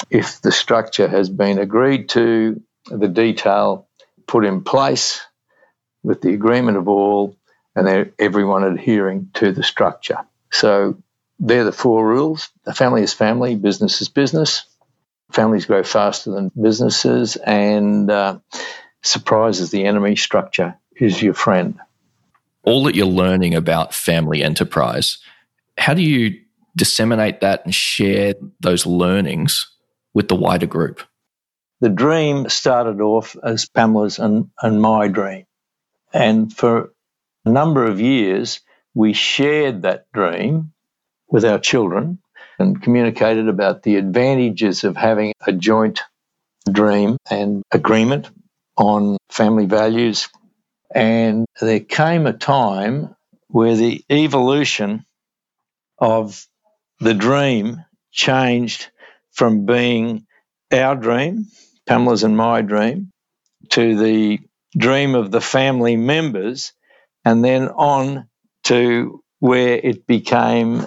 if 0.10 0.41
the 0.41 0.51
structure 0.51 1.07
has 1.07 1.29
been 1.29 1.57
agreed 1.57 2.10
to, 2.10 2.62
the 2.89 3.07
detail 3.07 3.88
put 4.27 4.45
in 4.45 4.63
place 4.63 5.21
with 6.03 6.21
the 6.21 6.34
agreement 6.34 6.77
of 6.77 6.88
all, 6.88 7.38
and 7.75 8.12
everyone 8.19 8.63
adhering 8.63 9.29
to 9.36 9.51
the 9.53 9.63
structure. 9.63 10.19
So 10.51 11.01
they're 11.39 11.63
the 11.63 11.71
four 11.71 12.05
rules. 12.05 12.49
A 12.65 12.73
family 12.73 13.03
is 13.03 13.13
family, 13.13 13.55
business 13.55 14.01
is 14.01 14.10
business. 14.10 14.65
Families 15.32 15.65
grow 15.65 15.84
faster 15.84 16.32
than 16.32 16.52
businesses, 16.62 17.36
and 17.36 18.10
uh, 18.12 18.39
surprise 19.02 19.60
is 19.60 19.72
the 19.72 19.86
enemy, 19.86 20.15
structure 20.15 20.78
is 20.96 21.22
your 21.22 21.34
friend. 21.34 21.80
All 22.63 22.84
that 22.84 22.96
you're 22.96 23.06
learning 23.06 23.56
about 23.56 23.94
family 23.94 24.44
enterprise, 24.44 25.17
how 25.78 25.94
do 25.94 26.02
you 26.02 26.39
disseminate 26.76 27.41
that 27.41 27.65
and 27.65 27.74
share 27.74 28.36
those 28.60 28.86
learnings 28.86 29.70
with 30.13 30.28
the 30.28 30.36
wider 30.36 30.67
group? 30.67 31.02
The 31.80 31.89
dream 31.89 32.48
started 32.50 33.02
off 33.02 33.36
as 33.44 33.65
Pamela's 33.65 34.20
and, 34.20 34.52
and 34.62 34.82
my 34.82 35.08
dream. 35.08 35.46
And 36.13 36.54
for 36.54 36.94
a 37.46 37.50
number 37.50 37.86
of 37.86 38.00
years, 38.00 38.62
we 38.94 39.13
shared 39.13 39.82
that 39.84 40.06
dream 40.13 40.74
with 41.28 41.46
our 41.46 41.58
children 41.58 42.20
and 42.62 42.82
communicated 42.82 43.50
about 43.50 43.84
the 43.84 43.97
advantages 43.97 44.84
of 44.86 44.95
having 44.95 45.34
a 45.45 45.52
joint 45.52 46.02
dream 46.71 47.17
and 47.30 47.63
agreement 47.71 48.30
on 48.78 49.17
family 49.30 49.65
values. 49.65 50.30
And 50.93 51.45
there 51.60 51.80
came 51.80 52.28
a 52.28 52.34
time 52.34 53.15
where 53.47 53.76
the 53.76 54.04
evolution 54.10 55.06
of 55.97 56.45
the 57.00 57.13
dream 57.13 57.84
changed 58.12 58.89
from 59.32 59.65
being 59.65 60.26
our 60.71 60.95
dream, 60.95 61.47
Pamela's 61.88 62.24
and 62.24 62.38
my 62.38 62.62
dream, 62.62 63.12
to 63.69 63.97
the 63.97 64.39
dream 64.78 65.15
of 65.15 65.32
the 65.32 65.41
family 65.41 65.95
members, 65.95 66.74
and 67.26 67.43
then 67.43 67.69
on 67.69 68.28
to 68.65 69.21
where 69.39 69.76
it 69.76 70.06
became 70.06 70.86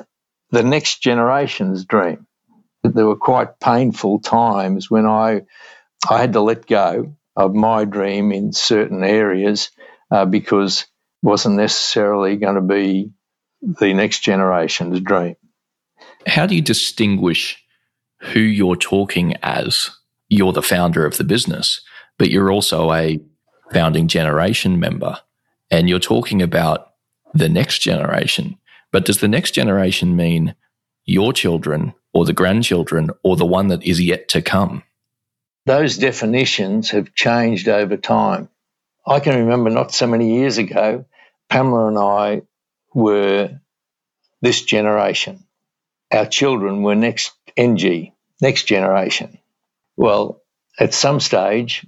the 0.54 0.62
next 0.62 1.02
generation's 1.02 1.84
dream. 1.84 2.26
There 2.82 3.06
were 3.06 3.16
quite 3.16 3.58
painful 3.60 4.20
times 4.20 4.90
when 4.90 5.06
I, 5.06 5.42
I 6.08 6.18
had 6.20 6.34
to 6.34 6.40
let 6.40 6.66
go 6.66 7.16
of 7.36 7.54
my 7.54 7.84
dream 7.84 8.30
in 8.30 8.52
certain 8.52 9.02
areas 9.02 9.70
uh, 10.10 10.26
because 10.26 10.82
it 10.82 10.86
wasn't 11.26 11.56
necessarily 11.56 12.36
going 12.36 12.54
to 12.54 12.60
be 12.60 13.10
the 13.62 13.94
next 13.94 14.20
generation's 14.20 15.00
dream. 15.00 15.36
How 16.26 16.46
do 16.46 16.54
you 16.54 16.62
distinguish 16.62 17.62
who 18.20 18.40
you're 18.40 18.76
talking 18.76 19.34
as? 19.42 19.90
You're 20.28 20.52
the 20.52 20.62
founder 20.62 21.04
of 21.06 21.16
the 21.16 21.24
business, 21.24 21.80
but 22.18 22.30
you're 22.30 22.52
also 22.52 22.92
a 22.92 23.20
founding 23.72 24.08
generation 24.08 24.78
member 24.78 25.18
and 25.70 25.88
you're 25.88 25.98
talking 25.98 26.42
about 26.42 26.92
the 27.32 27.48
next 27.48 27.80
generation. 27.80 28.58
But 28.94 29.07
does 29.07 29.18
the 29.18 29.26
next 29.26 29.50
generation 29.50 30.14
mean 30.14 30.54
your 31.04 31.33
children 31.33 31.94
or 32.12 32.24
the 32.24 32.33
grandchildren 32.33 33.11
or 33.24 33.35
the 33.35 33.44
one 33.44 33.66
that 33.66 33.83
is 33.83 34.00
yet 34.00 34.28
to 34.28 34.40
come? 34.40 34.85
Those 35.66 35.98
definitions 35.98 36.90
have 36.90 37.12
changed 37.12 37.66
over 37.66 37.96
time. 37.96 38.50
I 39.04 39.18
can 39.18 39.37
remember 39.37 39.68
not 39.68 39.92
so 39.92 40.07
many 40.07 40.37
years 40.37 40.59
ago, 40.59 41.07
Pamela 41.50 41.88
and 41.88 41.98
I 41.98 42.42
were 42.94 43.59
this 44.40 44.62
generation. 44.62 45.42
Our 46.12 46.26
children 46.26 46.85
were 46.85 46.94
next 46.94 47.33
NG, 47.57 48.12
next 48.40 48.62
generation. 48.68 49.38
Well, 49.96 50.40
at 50.78 50.94
some 50.94 51.18
stage, 51.18 51.85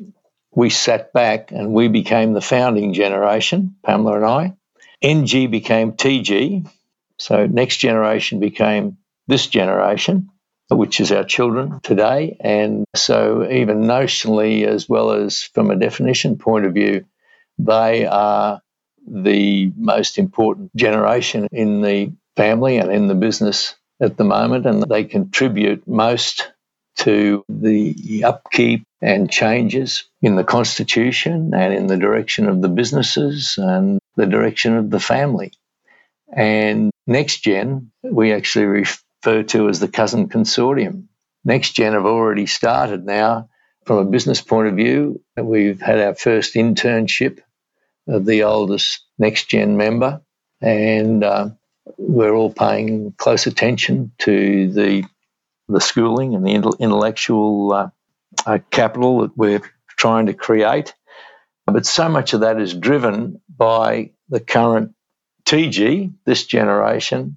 we 0.52 0.70
sat 0.70 1.12
back 1.12 1.52
and 1.52 1.72
we 1.72 1.86
became 1.86 2.32
the 2.32 2.40
founding 2.40 2.94
generation, 2.94 3.76
Pamela 3.84 4.16
and 4.16 4.24
I. 4.24 4.56
NG 5.00 5.48
became 5.52 5.92
TG. 5.92 6.68
So 7.18 7.46
next 7.46 7.78
generation 7.78 8.40
became 8.40 8.98
this 9.26 9.46
generation, 9.46 10.30
which 10.70 11.00
is 11.00 11.12
our 11.12 11.24
children 11.24 11.80
today. 11.82 12.36
And 12.40 12.84
so, 12.94 13.48
even 13.50 13.82
notionally, 13.82 14.66
as 14.66 14.88
well 14.88 15.12
as 15.12 15.42
from 15.42 15.70
a 15.70 15.78
definition 15.78 16.38
point 16.38 16.66
of 16.66 16.74
view, 16.74 17.04
they 17.58 18.06
are 18.06 18.60
the 19.08 19.72
most 19.76 20.18
important 20.18 20.74
generation 20.76 21.48
in 21.52 21.80
the 21.80 22.12
family 22.36 22.78
and 22.78 22.92
in 22.92 23.06
the 23.06 23.14
business 23.14 23.74
at 24.00 24.16
the 24.16 24.24
moment. 24.24 24.66
And 24.66 24.82
they 24.82 25.04
contribute 25.04 25.86
most 25.86 26.52
to 26.98 27.44
the 27.48 28.24
upkeep 28.24 28.84
and 29.00 29.30
changes 29.30 30.04
in 30.22 30.34
the 30.36 30.44
constitution 30.44 31.52
and 31.54 31.72
in 31.72 31.86
the 31.86 31.96
direction 31.96 32.48
of 32.48 32.62
the 32.62 32.68
businesses 32.68 33.58
and 33.58 33.98
the 34.16 34.26
direction 34.26 34.76
of 34.76 34.90
the 34.90 35.00
family. 35.00 35.52
And 36.36 36.92
next 37.06 37.38
gen, 37.42 37.92
we 38.04 38.32
actually 38.32 38.66
refer 38.66 39.42
to 39.44 39.68
as 39.70 39.80
the 39.80 39.88
cousin 39.88 40.28
consortium. 40.28 41.06
Next 41.44 41.72
gen 41.72 41.94
have 41.94 42.06
already 42.06 42.46
started 42.46 43.06
now. 43.06 43.48
From 43.86 43.98
a 43.98 44.10
business 44.10 44.42
point 44.42 44.68
of 44.68 44.76
view, 44.76 45.22
we've 45.36 45.80
had 45.80 46.00
our 46.00 46.14
first 46.14 46.54
internship 46.54 47.40
of 48.08 48.26
the 48.26 48.44
oldest 48.44 49.04
next 49.18 49.48
gen 49.48 49.76
member, 49.76 50.22
and 50.60 51.24
uh, 51.24 51.50
we're 51.98 52.34
all 52.34 52.52
paying 52.52 53.12
close 53.16 53.46
attention 53.46 54.12
to 54.20 54.72
the 54.72 55.04
the 55.68 55.80
schooling 55.80 56.34
and 56.34 56.46
the 56.46 56.76
intellectual 56.80 57.72
uh, 57.72 57.90
uh, 58.46 58.58
capital 58.70 59.22
that 59.22 59.36
we're 59.36 59.62
trying 59.88 60.26
to 60.26 60.34
create. 60.34 60.94
But 61.66 61.86
so 61.86 62.08
much 62.08 62.34
of 62.34 62.40
that 62.40 62.60
is 62.60 62.74
driven 62.74 63.40
by 63.48 64.12
the 64.28 64.40
current 64.40 64.94
TG, 65.46 66.12
this 66.24 66.44
generation, 66.44 67.36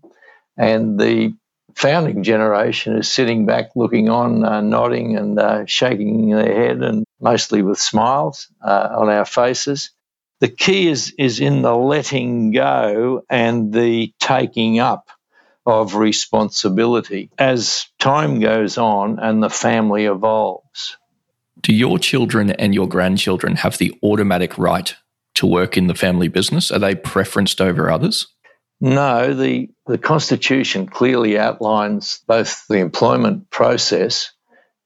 and 0.57 0.99
the 0.99 1.33
founding 1.75 2.23
generation 2.23 2.97
is 2.97 3.11
sitting 3.11 3.45
back, 3.45 3.71
looking 3.75 4.09
on, 4.09 4.43
uh, 4.43 4.61
nodding 4.61 5.15
and 5.15 5.39
uh, 5.39 5.65
shaking 5.65 6.31
their 6.31 6.67
head, 6.67 6.81
and 6.81 7.05
mostly 7.21 7.61
with 7.61 7.79
smiles 7.79 8.51
uh, 8.61 8.89
on 8.97 9.09
our 9.09 9.25
faces. 9.25 9.91
The 10.41 10.47
key 10.47 10.87
is, 10.87 11.13
is 11.17 11.39
in 11.39 11.61
the 11.61 11.75
letting 11.75 12.51
go 12.51 13.23
and 13.29 13.73
the 13.73 14.13
taking 14.19 14.79
up 14.79 15.09
of 15.65 15.95
responsibility 15.95 17.29
as 17.37 17.87
time 17.99 18.39
goes 18.39 18.77
on 18.77 19.19
and 19.19 19.43
the 19.43 19.49
family 19.49 20.05
evolves. 20.05 20.97
Do 21.61 21.73
your 21.73 21.99
children 21.99 22.51
and 22.51 22.73
your 22.73 22.87
grandchildren 22.87 23.57
have 23.57 23.77
the 23.77 23.93
automatic 24.01 24.57
right 24.57 24.95
to 25.39 25.47
work 25.47 25.77
in 25.77 25.87
the 25.87 25.95
family 25.95 26.27
business? 26.27 26.71
Are 26.71 26.79
they 26.79 26.95
preferenced 26.95 27.59
over 27.59 27.89
others? 27.89 28.27
No, 28.81 29.33
the, 29.33 29.69
the 29.87 29.97
Constitution 29.97 30.87
clearly 30.87 31.37
outlines 31.37 32.21
both 32.27 32.65
the 32.69 32.77
employment 32.77 33.49
process 33.49 34.31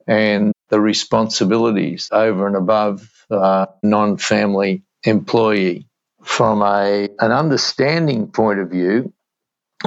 and 0.08 0.52
the 0.70 0.80
responsibilities 0.80 2.10
over 2.12 2.48
and 2.48 2.56
above 2.56 3.08
uh, 3.30 3.68
non 3.84 4.18
family 4.18 4.84
employee. 5.04 5.88
From 6.24 6.62
a, 6.62 7.10
an 7.20 7.32
understanding 7.32 8.28
point 8.28 8.60
of 8.60 8.72
view, 8.72 9.13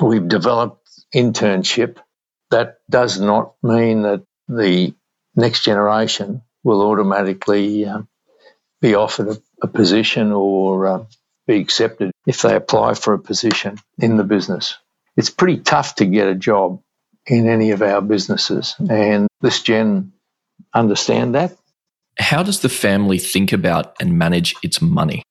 we've 0.00 0.28
developed 0.28 0.88
internship. 1.14 1.96
That 2.50 2.76
does 2.90 3.18
not 3.18 3.54
mean 3.62 4.02
that 4.02 4.22
the 4.46 4.94
next 5.34 5.64
generation 5.64 6.42
will 6.62 6.82
automatically 6.82 7.86
uh, 7.86 8.02
be 8.80 8.94
offered 8.94 9.28
a, 9.28 9.36
a 9.62 9.68
position 9.68 10.32
or 10.32 10.86
uh, 10.86 11.04
be 11.46 11.56
accepted 11.56 12.10
if 12.26 12.42
they 12.42 12.54
apply 12.54 12.94
for 12.94 13.14
a 13.14 13.18
position 13.18 13.78
in 13.98 14.16
the 14.16 14.24
business. 14.24 14.76
It's 15.16 15.30
pretty 15.30 15.58
tough 15.58 15.96
to 15.96 16.04
get 16.04 16.28
a 16.28 16.34
job 16.34 16.82
in 17.26 17.48
any 17.48 17.70
of 17.70 17.82
our 17.82 18.00
businesses, 18.00 18.76
and 18.78 19.26
this 19.40 19.62
gen 19.62 20.12
understand 20.72 21.34
that. 21.34 21.56
How 22.18 22.42
does 22.42 22.60
the 22.60 22.68
family 22.68 23.18
think 23.18 23.52
about 23.52 23.96
and 24.00 24.18
manage 24.18 24.54
its 24.62 24.80
money? 24.80 25.22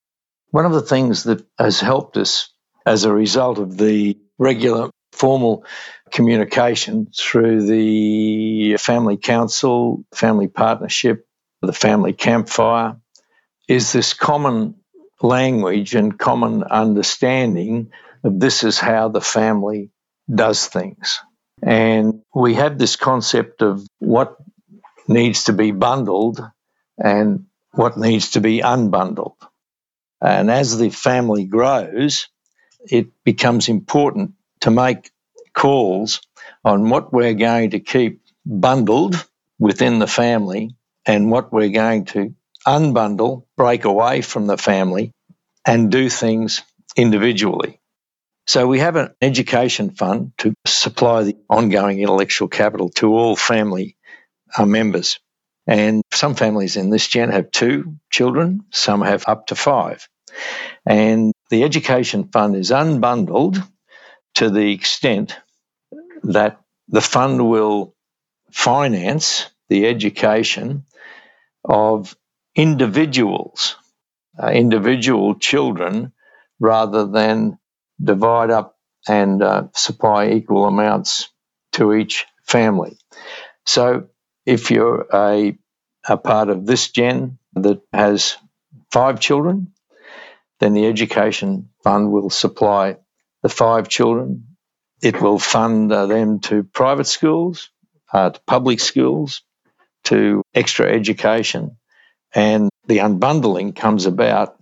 One 0.51 0.65
of 0.65 0.73
the 0.73 0.81
things 0.81 1.23
that 1.23 1.45
has 1.57 1.79
helped 1.79 2.17
us 2.17 2.49
as 2.85 3.05
a 3.05 3.13
result 3.13 3.59
of 3.59 3.77
the 3.77 4.17
regular 4.37 4.89
formal 5.11 5.65
communication 6.11 7.07
through 7.17 7.65
the 7.65 8.77
family 8.77 9.17
council, 9.17 10.03
family 10.13 10.47
partnership, 10.47 11.25
the 11.61 11.73
family 11.73 12.13
campfire, 12.13 12.97
is 13.67 13.91
this 13.91 14.13
common 14.13 14.75
language 15.21 15.95
and 15.95 16.17
common 16.17 16.63
understanding 16.63 17.91
of 18.23 18.39
this 18.39 18.63
is 18.63 18.79
how 18.79 19.09
the 19.09 19.21
family 19.21 19.89
does 20.33 20.67
things. 20.67 21.19
And 21.61 22.21
we 22.33 22.55
have 22.55 22.77
this 22.77 22.95
concept 22.95 23.61
of 23.61 23.85
what 23.99 24.35
needs 25.07 25.45
to 25.45 25.53
be 25.53 25.71
bundled 25.71 26.41
and 26.97 27.45
what 27.71 27.97
needs 27.97 28.31
to 28.31 28.41
be 28.41 28.59
unbundled. 28.59 29.35
And 30.21 30.49
as 30.49 30.77
the 30.77 30.89
family 30.89 31.45
grows, 31.45 32.27
it 32.89 33.07
becomes 33.23 33.69
important 33.69 34.33
to 34.61 34.71
make 34.71 35.11
calls 35.53 36.21
on 36.63 36.89
what 36.89 37.13
we're 37.13 37.33
going 37.33 37.71
to 37.71 37.79
keep 37.79 38.21
bundled 38.45 39.15
within 39.59 39.99
the 39.99 40.07
family 40.07 40.75
and 41.05 41.31
what 41.31 41.51
we're 41.51 41.69
going 41.69 42.05
to 42.05 42.35
unbundle, 42.65 43.45
break 43.57 43.85
away 43.85 44.21
from 44.21 44.47
the 44.47 44.57
family, 44.57 45.11
and 45.65 45.91
do 45.91 46.09
things 46.09 46.63
individually. 46.95 47.79
So 48.47 48.67
we 48.67 48.79
have 48.79 48.95
an 48.95 49.15
education 49.21 49.91
fund 49.91 50.33
to 50.39 50.53
supply 50.65 51.23
the 51.23 51.37
ongoing 51.49 51.99
intellectual 51.99 52.47
capital 52.47 52.89
to 52.91 53.13
all 53.13 53.35
family 53.35 53.97
uh, 54.57 54.65
members. 54.65 55.19
And 55.67 56.03
some 56.13 56.35
families 56.35 56.77
in 56.77 56.91
this 56.91 57.07
gen 57.07 57.31
have 57.31 57.49
two 57.49 57.95
children, 58.11 58.65
some 58.71 59.01
have 59.01 59.27
up 59.27 59.47
to 59.47 59.55
five. 59.55 60.07
And 60.85 61.33
the 61.49 61.63
education 61.63 62.25
fund 62.25 62.55
is 62.55 62.69
unbundled 62.69 63.67
to 64.35 64.49
the 64.51 64.71
extent 64.71 65.35
that 66.23 66.61
the 66.87 67.01
fund 67.01 67.49
will 67.49 67.95
finance 68.51 69.49
the 69.69 69.87
education 69.87 70.85
of 71.63 72.15
individuals, 72.55 73.75
uh, 74.41 74.49
individual 74.49 75.35
children, 75.35 76.13
rather 76.59 77.07
than 77.07 77.59
divide 78.03 78.51
up 78.51 78.77
and 79.07 79.41
uh, 79.43 79.67
supply 79.73 80.29
equal 80.31 80.65
amounts 80.65 81.29
to 81.73 81.93
each 81.93 82.25
family. 82.43 82.97
So 83.65 84.07
if 84.45 84.71
you're 84.71 85.07
a, 85.13 85.57
a 86.07 86.17
part 86.17 86.49
of 86.49 86.65
this 86.65 86.91
gen 86.91 87.39
that 87.55 87.81
has 87.93 88.37
five 88.91 89.19
children, 89.19 89.73
then 90.59 90.73
the 90.73 90.87
education 90.87 91.69
fund 91.83 92.11
will 92.11 92.29
supply 92.29 92.97
the 93.43 93.49
five 93.49 93.89
children. 93.89 94.57
It 95.01 95.21
will 95.21 95.39
fund 95.39 95.91
uh, 95.91 96.05
them 96.07 96.39
to 96.41 96.63
private 96.63 97.07
schools, 97.07 97.69
uh, 98.13 98.31
to 98.31 98.41
public 98.47 98.79
schools, 98.79 99.41
to 100.05 100.43
extra 100.53 100.91
education. 100.91 101.77
And 102.35 102.69
the 102.85 102.97
unbundling 102.97 103.75
comes 103.75 104.05
about 104.05 104.59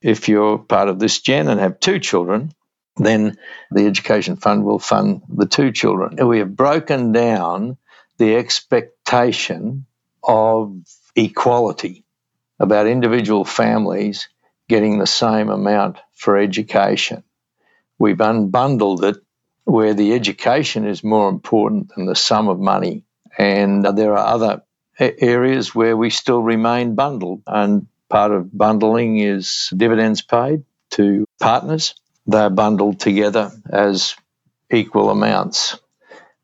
if 0.00 0.28
you're 0.28 0.58
part 0.58 0.88
of 0.88 0.98
this 1.00 1.20
gen 1.20 1.48
and 1.48 1.58
have 1.60 1.80
two 1.80 1.98
children, 1.98 2.52
then 2.96 3.36
the 3.70 3.86
education 3.86 4.36
fund 4.36 4.64
will 4.64 4.78
fund 4.78 5.22
the 5.28 5.46
two 5.46 5.72
children. 5.72 6.24
We 6.26 6.38
have 6.38 6.56
broken 6.56 7.12
down 7.12 7.76
the 8.18 8.36
expectation 8.36 9.86
of 10.22 10.80
equality 11.14 12.04
about 12.58 12.86
individual 12.86 13.44
families 13.44 14.28
getting 14.68 14.98
the 14.98 15.06
same 15.06 15.50
amount 15.50 15.98
for 16.14 16.38
education. 16.38 17.22
We've 17.98 18.16
unbundled 18.16 19.02
it 19.04 19.16
where 19.64 19.94
the 19.94 20.14
education 20.14 20.86
is 20.86 21.02
more 21.02 21.28
important 21.28 21.94
than 21.94 22.06
the 22.06 22.14
sum 22.14 22.48
of 22.48 22.58
money. 22.58 23.04
And 23.36 23.84
there 23.84 24.16
are 24.16 24.26
other 24.26 24.62
areas 24.98 25.74
where 25.74 25.96
we 25.96 26.10
still 26.10 26.42
remain 26.42 26.94
bundled. 26.94 27.42
And 27.46 27.86
part 28.08 28.32
of 28.32 28.56
bundling 28.56 29.18
is 29.18 29.68
dividends 29.76 30.22
paid 30.22 30.64
to 30.92 31.26
partners. 31.40 31.94
They're 32.26 32.50
bundled 32.50 33.00
together 33.00 33.52
as 33.70 34.16
equal 34.70 35.10
amounts. 35.10 35.78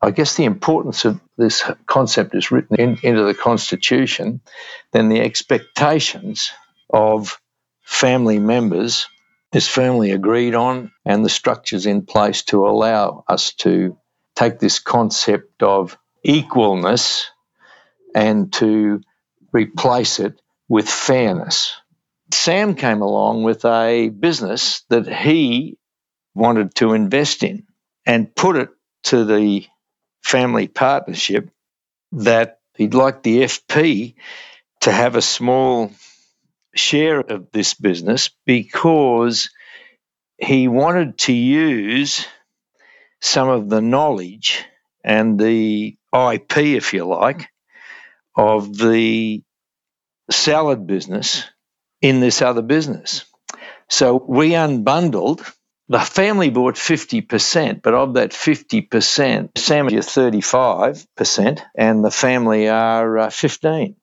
I 0.00 0.10
guess 0.10 0.34
the 0.36 0.44
importance 0.44 1.04
of 1.04 1.20
this 1.38 1.62
concept 1.86 2.34
is 2.34 2.50
written 2.50 2.76
in, 2.76 2.98
into 3.02 3.22
the 3.22 3.34
Constitution, 3.34 4.40
then 4.92 5.08
the 5.08 5.20
expectations 5.20 6.50
of 6.92 7.40
family 7.82 8.38
members 8.38 9.06
is 9.52 9.68
firmly 9.68 10.12
agreed 10.12 10.54
on, 10.54 10.90
and 11.04 11.24
the 11.24 11.28
structures 11.28 11.86
in 11.86 12.04
place 12.04 12.42
to 12.44 12.66
allow 12.66 13.24
us 13.28 13.52
to 13.54 13.96
take 14.34 14.58
this 14.58 14.78
concept 14.78 15.62
of 15.62 15.96
equalness 16.26 17.26
and 18.14 18.52
to 18.54 19.00
replace 19.52 20.20
it 20.20 20.40
with 20.68 20.88
fairness. 20.88 21.74
Sam 22.32 22.74
came 22.74 23.02
along 23.02 23.42
with 23.42 23.64
a 23.64 24.08
business 24.08 24.84
that 24.88 25.06
he 25.06 25.76
wanted 26.34 26.74
to 26.76 26.94
invest 26.94 27.42
in 27.42 27.66
and 28.06 28.34
put 28.34 28.56
it 28.56 28.70
to 29.04 29.24
the 29.24 29.66
family 30.22 30.68
partnership 30.68 31.50
that 32.12 32.58
he'd 32.74 32.94
like 32.94 33.22
the 33.22 33.42
FP 33.42 34.14
to 34.80 34.92
have 34.92 35.16
a 35.16 35.22
small 35.22 35.90
share 36.74 37.20
of 37.20 37.50
this 37.52 37.74
business 37.74 38.30
because 38.46 39.50
he 40.38 40.68
wanted 40.68 41.18
to 41.18 41.32
use 41.32 42.26
some 43.20 43.48
of 43.48 43.68
the 43.68 43.80
knowledge 43.80 44.64
and 45.04 45.38
the 45.38 45.96
IP, 46.14 46.58
if 46.58 46.92
you 46.92 47.04
like, 47.04 47.48
of 48.36 48.76
the 48.76 49.42
salad 50.30 50.86
business 50.86 51.44
in 52.00 52.20
this 52.20 52.42
other 52.42 52.62
business. 52.62 53.24
So 53.88 54.24
we 54.26 54.50
unbundled 54.50 55.44
the 55.92 56.00
family 56.00 56.48
bought 56.48 56.76
50%, 56.76 57.82
but 57.82 57.92
of 57.92 58.14
that 58.14 58.30
50%, 58.30 59.58
Sam 59.58 59.88
is 59.90 60.06
35%, 60.06 61.60
and 61.76 62.02
the 62.02 62.10
family 62.10 62.68
are 62.70 63.18
uh, 63.18 63.30
15. 63.30 63.96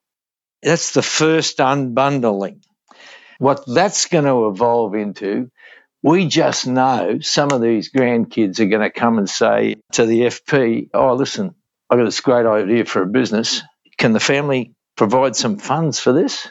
That's 0.62 0.92
the 0.94 1.02
first 1.02 1.58
unbundling. 1.58 2.62
What 3.39 3.63
that's 3.65 4.06
going 4.06 4.26
to 4.26 4.50
evolve 4.50 4.94
into, 4.94 5.50
we 6.04 6.28
just 6.28 6.68
know 6.68 7.20
some 7.22 7.52
of 7.52 7.62
these 7.62 7.92
grandkids 7.92 8.60
are 8.60 8.68
going 8.68 8.82
to 8.84 8.92
come 8.92 9.18
and 9.18 9.30
say 9.30 9.78
to 9.94 10.06
the 10.06 10.22
FP, 10.22 10.89
Oh, 10.94 11.15
listen, 11.15 11.56
I've 11.89 11.98
got 11.98 12.06
this 12.06 12.22
great 12.22 12.46
idea 12.46 12.86
for 12.86 13.02
a 13.02 13.08
business. 13.08 13.63
Can 13.99 14.13
the 14.13 14.19
family 14.19 14.73
provide 14.97 15.35
some 15.35 15.57
funds 15.57 15.99
for 15.99 16.12
this? 16.12 16.47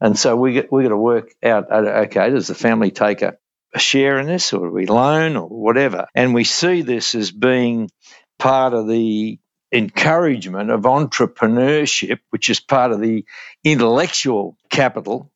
And 0.00 0.18
so 0.18 0.34
we 0.34 0.54
get, 0.54 0.72
we 0.72 0.82
got 0.84 0.88
to 0.88 0.96
work 0.96 1.34
out 1.42 1.70
uh, 1.70 2.04
okay, 2.06 2.30
does 2.30 2.48
the 2.48 2.54
family 2.54 2.90
take 2.90 3.20
a 3.22 3.36
a 3.74 3.78
share 3.78 4.18
in 4.18 4.26
this 4.26 4.52
or 4.52 4.70
we 4.70 4.86
loan 4.86 5.36
or 5.36 5.48
whatever. 5.48 6.06
And 6.14 6.34
we 6.34 6.44
see 6.44 6.82
this 6.82 7.14
as 7.14 7.30
being 7.30 7.90
part 8.38 8.74
of 8.74 8.86
the 8.86 9.38
encouragement 9.72 10.70
of 10.70 10.82
entrepreneurship, 10.82 12.18
which 12.30 12.50
is 12.50 12.60
part 12.60 12.92
of 12.92 13.00
the 13.00 13.24
intellectual 13.64 14.56
capital 14.68 15.30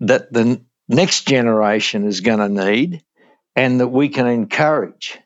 that 0.00 0.32
the 0.32 0.62
next 0.88 1.26
generation 1.26 2.06
is 2.06 2.20
going 2.20 2.38
to 2.38 2.48
need 2.48 3.02
and 3.54 3.80
that 3.80 3.88
we 3.88 4.08
can 4.08 4.26
encourage. 4.26 5.18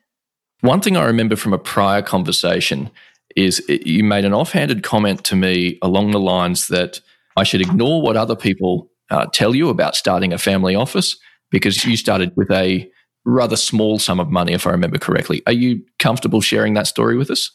One 0.61 0.81
thing 0.81 0.97
I 0.97 1.05
remember 1.05 1.37
from 1.37 1.53
a 1.53 1.57
prior 1.57 2.01
conversation 2.01 2.91
is 3.35 3.63
you 3.67 4.03
made 4.03 4.25
an 4.25 4.33
offhanded 4.33 4.83
comment 4.83 5.23
to 5.25 5.35
me 5.35 5.77
along 5.81 6.11
the 6.11 6.19
lines 6.19 6.67
that 6.67 6.99
I 7.35 7.43
should 7.43 7.61
ignore 7.61 8.01
what 8.01 8.17
other 8.17 8.35
people 8.35 8.89
uh, 9.09 9.27
tell 9.33 9.55
you 9.55 9.69
about 9.69 9.95
starting 9.95 10.33
a 10.33 10.37
family 10.37 10.75
office 10.75 11.17
because 11.51 11.83
you 11.85 11.97
started 11.97 12.31
with 12.35 12.51
a 12.51 12.89
rather 13.25 13.55
small 13.55 13.99
sum 13.99 14.19
of 14.19 14.29
money, 14.29 14.53
if 14.53 14.65
I 14.67 14.71
remember 14.71 14.97
correctly. 14.97 15.41
Are 15.45 15.53
you 15.53 15.83
comfortable 15.99 16.41
sharing 16.41 16.73
that 16.75 16.87
story 16.87 17.17
with 17.17 17.29
us? 17.29 17.51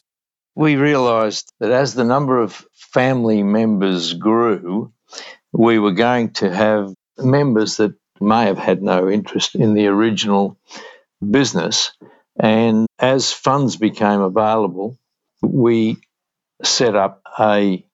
We 0.55 0.75
realised 0.75 1.51
that 1.59 1.71
as 1.71 1.93
the 1.93 2.05
number 2.05 2.39
of 2.39 2.65
family 2.73 3.43
members 3.43 4.13
grew, 4.13 4.93
we 5.51 5.79
were 5.79 5.91
going 5.91 6.31
to 6.33 6.53
have 6.53 6.93
members 7.17 7.77
that 7.77 7.93
may 8.21 8.45
have 8.45 8.57
had 8.57 8.81
no 8.81 9.09
interest 9.09 9.55
in 9.55 9.73
the 9.73 9.87
original 9.87 10.57
business. 11.29 11.91
And 12.39 12.87
as 12.99 13.31
funds 13.31 13.75
became 13.75 14.21
available, 14.21 14.97
we 15.45 15.97
set 16.63 16.95
up 16.95 17.21
a 17.39 17.85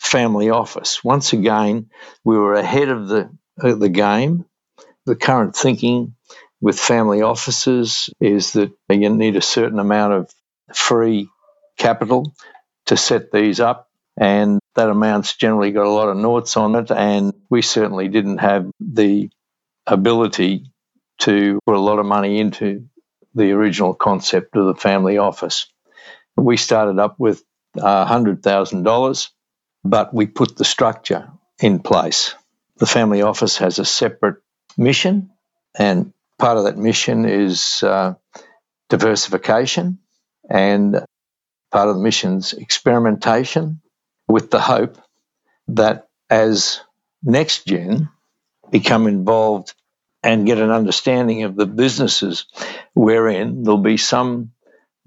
family 0.00 0.50
office. 0.50 1.02
Once 1.04 1.32
again, 1.32 1.90
we 2.24 2.36
were 2.36 2.54
ahead 2.54 2.88
of 2.88 3.08
the, 3.08 3.30
the 3.56 3.88
game 3.88 4.44
the 5.06 5.16
current 5.16 5.56
thinking 5.56 6.14
with 6.60 6.78
family 6.78 7.22
offices 7.22 8.10
is 8.20 8.52
that 8.52 8.72
you 8.88 9.08
need 9.10 9.36
a 9.36 9.42
certain 9.42 9.78
amount 9.78 10.12
of 10.12 10.34
free 10.74 11.28
capital 11.76 12.32
to 12.86 12.96
set 12.96 13.32
these 13.32 13.60
up, 13.60 13.88
and 14.16 14.60
that 14.74 14.88
amount's 14.88 15.36
generally 15.36 15.72
got 15.72 15.86
a 15.86 15.90
lot 15.90 16.08
of 16.08 16.16
noughts 16.16 16.56
on 16.56 16.74
it. 16.76 16.90
And 16.90 17.32
we 17.50 17.62
certainly 17.62 18.08
didn't 18.08 18.38
have 18.38 18.70
the 18.80 19.30
ability 19.86 20.66
to 21.20 21.58
put 21.66 21.74
a 21.74 21.80
lot 21.80 21.98
of 21.98 22.06
money 22.06 22.38
into 22.38 22.86
the 23.34 23.52
original 23.52 23.94
concept 23.94 24.56
of 24.56 24.66
the 24.66 24.80
family 24.80 25.18
office. 25.18 25.71
We 26.36 26.56
started 26.56 26.98
up 26.98 27.16
with 27.18 27.42
uh, 27.80 28.06
$100,000, 28.06 29.28
but 29.84 30.14
we 30.14 30.26
put 30.26 30.56
the 30.56 30.64
structure 30.64 31.30
in 31.60 31.80
place. 31.80 32.34
The 32.78 32.86
family 32.86 33.22
office 33.22 33.58
has 33.58 33.78
a 33.78 33.84
separate 33.84 34.36
mission, 34.76 35.30
and 35.78 36.12
part 36.38 36.58
of 36.58 36.64
that 36.64 36.78
mission 36.78 37.24
is 37.24 37.82
uh, 37.82 38.14
diversification, 38.88 39.98
and 40.48 41.04
part 41.70 41.88
of 41.88 41.96
the 41.96 42.02
mission's 42.02 42.52
experimentation 42.52 43.80
with 44.28 44.50
the 44.50 44.60
hope 44.60 44.98
that 45.68 46.08
as 46.30 46.80
next 47.22 47.66
gen 47.66 48.08
become 48.70 49.06
involved 49.06 49.74
and 50.22 50.46
get 50.46 50.58
an 50.58 50.70
understanding 50.70 51.42
of 51.42 51.56
the 51.56 51.66
businesses 51.66 52.46
we're 52.94 53.28
there'll 53.64 53.78
be 53.78 53.96
some 53.96 54.51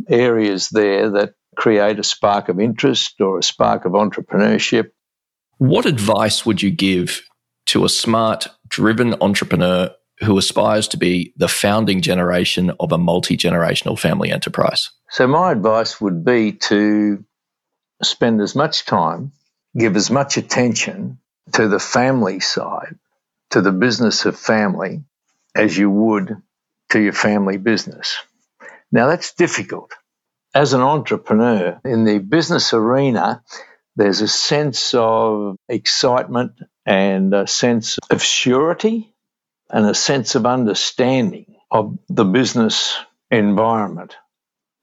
areas 0.09 0.69
there 0.69 1.11
that 1.11 1.33
create 1.55 1.99
a 1.99 2.03
spark 2.03 2.49
of 2.49 2.59
interest 2.59 3.19
or 3.21 3.39
a 3.39 3.43
spark 3.43 3.85
of 3.85 3.93
entrepreneurship. 3.93 4.91
What 5.57 5.85
advice 5.85 6.45
would 6.45 6.61
you 6.61 6.71
give 6.71 7.21
to 7.67 7.85
a 7.85 7.89
smart, 7.89 8.47
driven 8.67 9.15
entrepreneur 9.21 9.91
who 10.19 10.37
aspires 10.37 10.87
to 10.89 10.97
be 10.97 11.33
the 11.37 11.47
founding 11.47 12.01
generation 12.01 12.71
of 12.79 12.91
a 12.91 12.97
multi 12.97 13.37
generational 13.37 13.97
family 13.97 14.31
enterprise? 14.31 14.89
So, 15.09 15.27
my 15.27 15.51
advice 15.51 15.99
would 16.01 16.25
be 16.25 16.53
to 16.53 17.23
spend 18.03 18.41
as 18.41 18.55
much 18.55 18.85
time, 18.85 19.31
give 19.77 19.95
as 19.95 20.11
much 20.11 20.37
attention 20.37 21.19
to 21.53 21.67
the 21.67 21.79
family 21.79 22.39
side, 22.39 22.95
to 23.51 23.61
the 23.61 23.71
business 23.71 24.25
of 24.25 24.37
family, 24.37 25.03
as 25.55 25.77
you 25.77 25.89
would 25.89 26.35
to 26.89 26.99
your 26.99 27.13
family 27.13 27.57
business. 27.57 28.17
Now, 28.95 29.07
that's 29.07 29.33
difficult. 29.33 29.91
As 30.53 30.71
an 30.71 30.79
entrepreneur 30.79 31.81
in 31.83 32.05
the 32.05 32.19
business 32.19 32.73
arena, 32.73 33.43
there's 33.97 34.21
a 34.21 34.27
sense 34.29 34.93
of 34.93 35.57
excitement 35.67 36.53
and 36.85 37.33
a 37.33 37.45
sense 37.45 37.99
of 38.09 38.23
surety 38.23 39.13
and 39.69 39.85
a 39.85 39.93
sense 39.93 40.35
of 40.35 40.45
understanding 40.45 41.57
of 41.69 41.99
the 42.07 42.23
business 42.23 42.97
environment. 43.29 44.15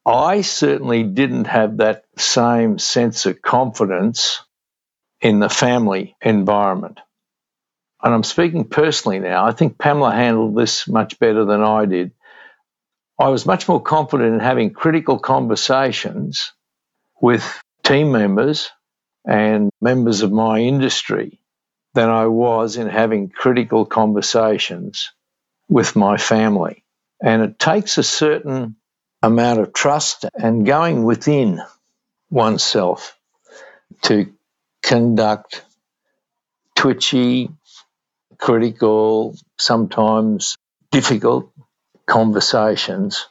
I 0.04 0.42
certainly 0.42 1.04
didn't 1.04 1.46
have 1.46 1.78
that 1.78 2.04
same 2.18 2.78
sense 2.78 3.24
of 3.24 3.40
confidence 3.40 4.42
in 5.22 5.38
the 5.38 5.48
family 5.48 6.16
environment. 6.20 7.00
And 8.02 8.12
I'm 8.12 8.24
speaking 8.24 8.68
personally 8.68 9.20
now. 9.20 9.46
I 9.46 9.52
think 9.52 9.78
Pamela 9.78 10.12
handled 10.12 10.54
this 10.54 10.86
much 10.86 11.18
better 11.18 11.46
than 11.46 11.62
I 11.62 11.86
did. 11.86 12.12
I 13.18 13.28
was 13.28 13.46
much 13.46 13.68
more 13.68 13.80
confident 13.80 14.34
in 14.34 14.40
having 14.40 14.72
critical 14.72 15.18
conversations 15.18 16.52
with 17.20 17.62
team 17.84 18.10
members 18.12 18.70
and 19.24 19.70
members 19.80 20.22
of 20.22 20.32
my 20.32 20.58
industry 20.58 21.40
than 21.94 22.08
I 22.08 22.26
was 22.26 22.76
in 22.76 22.88
having 22.88 23.28
critical 23.28 23.84
conversations 23.84 25.12
with 25.68 25.94
my 25.94 26.16
family. 26.16 26.84
And 27.22 27.42
it 27.42 27.58
takes 27.58 27.98
a 27.98 28.02
certain 28.02 28.76
amount 29.22 29.60
of 29.60 29.72
trust 29.72 30.24
and 30.34 30.66
going 30.66 31.04
within 31.04 31.62
oneself 32.30 33.16
to 34.02 34.32
conduct 34.82 35.62
twitchy, 36.74 37.50
critical, 38.38 39.36
sometimes 39.58 40.56
difficult 40.90 41.51
conversations 42.06 43.28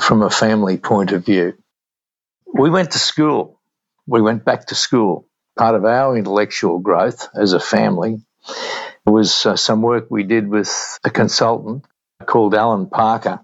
from 0.00 0.22
a 0.22 0.30
family 0.30 0.76
point 0.76 1.12
of 1.12 1.24
view. 1.24 1.54
We 2.52 2.70
went 2.70 2.92
to 2.92 2.98
school. 2.98 3.60
We 4.06 4.22
went 4.22 4.44
back 4.44 4.66
to 4.66 4.74
school 4.74 5.28
part 5.58 5.74
of 5.74 5.84
our 5.84 6.16
intellectual 6.16 6.78
growth 6.78 7.28
as 7.34 7.52
a 7.52 7.60
family 7.60 8.20
was 9.04 9.44
uh, 9.44 9.56
some 9.56 9.82
work 9.82 10.06
we 10.10 10.22
did 10.22 10.48
with 10.48 10.98
a 11.04 11.10
consultant 11.10 11.84
called 12.24 12.54
Alan 12.54 12.88
Parker, 12.88 13.40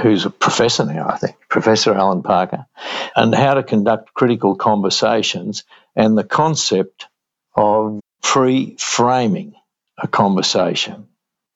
who's 0.00 0.24
a 0.24 0.30
professor 0.30 0.84
now, 0.84 1.08
I 1.08 1.18
think, 1.18 1.36
Professor 1.48 1.92
Alan 1.92 2.22
Parker, 2.22 2.66
and 3.14 3.34
how 3.34 3.54
to 3.54 3.62
conduct 3.62 4.14
critical 4.14 4.56
conversations 4.56 5.64
and 5.94 6.16
the 6.16 6.24
concept 6.24 7.06
of 7.54 8.00
pre 8.22 8.76
framing 8.78 9.54
a 9.98 10.08
conversation. 10.08 11.08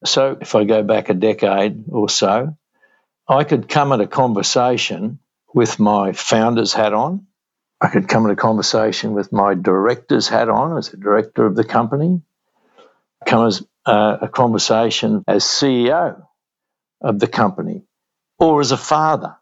So, 0.04 0.36
if 0.40 0.54
I 0.54 0.64
go 0.64 0.82
back 0.82 1.08
a 1.08 1.14
decade 1.14 1.84
or 1.88 2.08
so, 2.08 2.56
I 3.28 3.44
could 3.44 3.68
come 3.68 3.92
at 3.92 4.00
a 4.00 4.06
conversation 4.06 5.18
with 5.54 5.80
my 5.80 6.12
founder's 6.12 6.72
hat 6.72 6.92
on, 6.92 7.26
I 7.80 7.88
could 7.88 8.08
come 8.08 8.24
in 8.24 8.30
a 8.30 8.36
conversation 8.36 9.12
with 9.12 9.32
my 9.32 9.54
director's 9.54 10.28
hat 10.28 10.48
on 10.48 10.78
as 10.78 10.92
a 10.92 10.96
director 10.96 11.44
of 11.44 11.56
the 11.56 11.64
company, 11.64 12.22
come 13.26 13.46
as 13.46 13.62
uh, 13.84 14.18
a 14.22 14.28
conversation 14.28 15.24
as 15.26 15.44
CEO 15.44 16.22
of 17.00 17.18
the 17.18 17.26
company 17.26 17.82
or 18.38 18.60
as 18.60 18.72
a 18.72 18.76
father. 18.76 19.36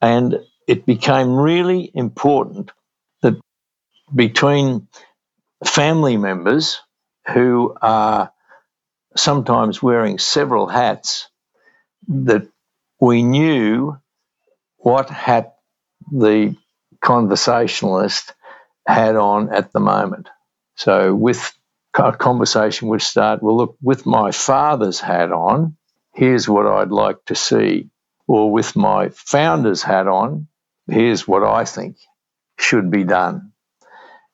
And 0.00 0.40
it 0.66 0.86
became 0.86 1.36
really 1.36 1.90
important 1.92 2.70
that 3.22 3.34
between 4.14 4.88
family 5.64 6.16
members 6.16 6.80
who 7.32 7.76
are 7.82 8.32
sometimes 9.18 9.82
wearing 9.82 10.18
several 10.18 10.66
hats, 10.66 11.28
that 12.08 12.48
we 13.00 13.22
knew 13.22 13.96
what 14.78 15.10
hat 15.10 15.56
the 16.10 16.56
conversationalist 17.00 18.34
had 18.86 19.16
on 19.16 19.52
at 19.52 19.72
the 19.72 19.80
moment. 19.80 20.28
So, 20.76 21.14
with 21.14 21.52
a 21.94 22.12
conversation 22.12 22.88
would 22.88 23.02
start, 23.02 23.42
well, 23.42 23.56
look, 23.56 23.76
with 23.82 24.06
my 24.06 24.30
father's 24.30 25.00
hat 25.00 25.32
on, 25.32 25.76
here's 26.14 26.48
what 26.48 26.66
I'd 26.66 26.90
like 26.90 27.24
to 27.26 27.34
see. 27.34 27.90
Or 28.26 28.50
with 28.52 28.76
my 28.76 29.08
founder's 29.10 29.82
hat 29.82 30.06
on, 30.06 30.48
here's 30.86 31.26
what 31.26 31.42
I 31.42 31.64
think 31.64 31.96
should 32.58 32.90
be 32.90 33.04
done. 33.04 33.52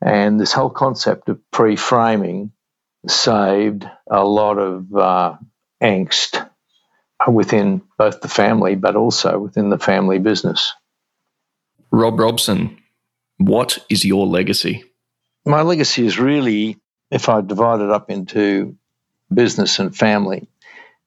And 0.00 0.38
this 0.38 0.52
whole 0.52 0.70
concept 0.70 1.28
of 1.28 1.40
pre 1.50 1.76
framing 1.76 2.52
saved 3.06 3.88
a 4.10 4.24
lot 4.24 4.58
of 4.58 4.94
uh, 4.94 5.36
angst 5.82 6.48
within 7.30 7.82
both 7.98 8.20
the 8.20 8.28
family, 8.28 8.74
but 8.74 8.96
also 8.96 9.38
within 9.38 9.70
the 9.70 9.78
family 9.78 10.18
business. 10.18 10.72
Rob 11.90 12.18
Robson, 12.18 12.78
what 13.38 13.78
is 13.88 14.04
your 14.04 14.26
legacy? 14.26 14.84
My 15.44 15.62
legacy 15.62 16.06
is 16.06 16.18
really, 16.18 16.78
if 17.10 17.28
I 17.28 17.40
divide 17.40 17.80
it 17.80 17.90
up 17.90 18.10
into 18.10 18.76
business 19.32 19.78
and 19.78 19.94
family, 19.94 20.48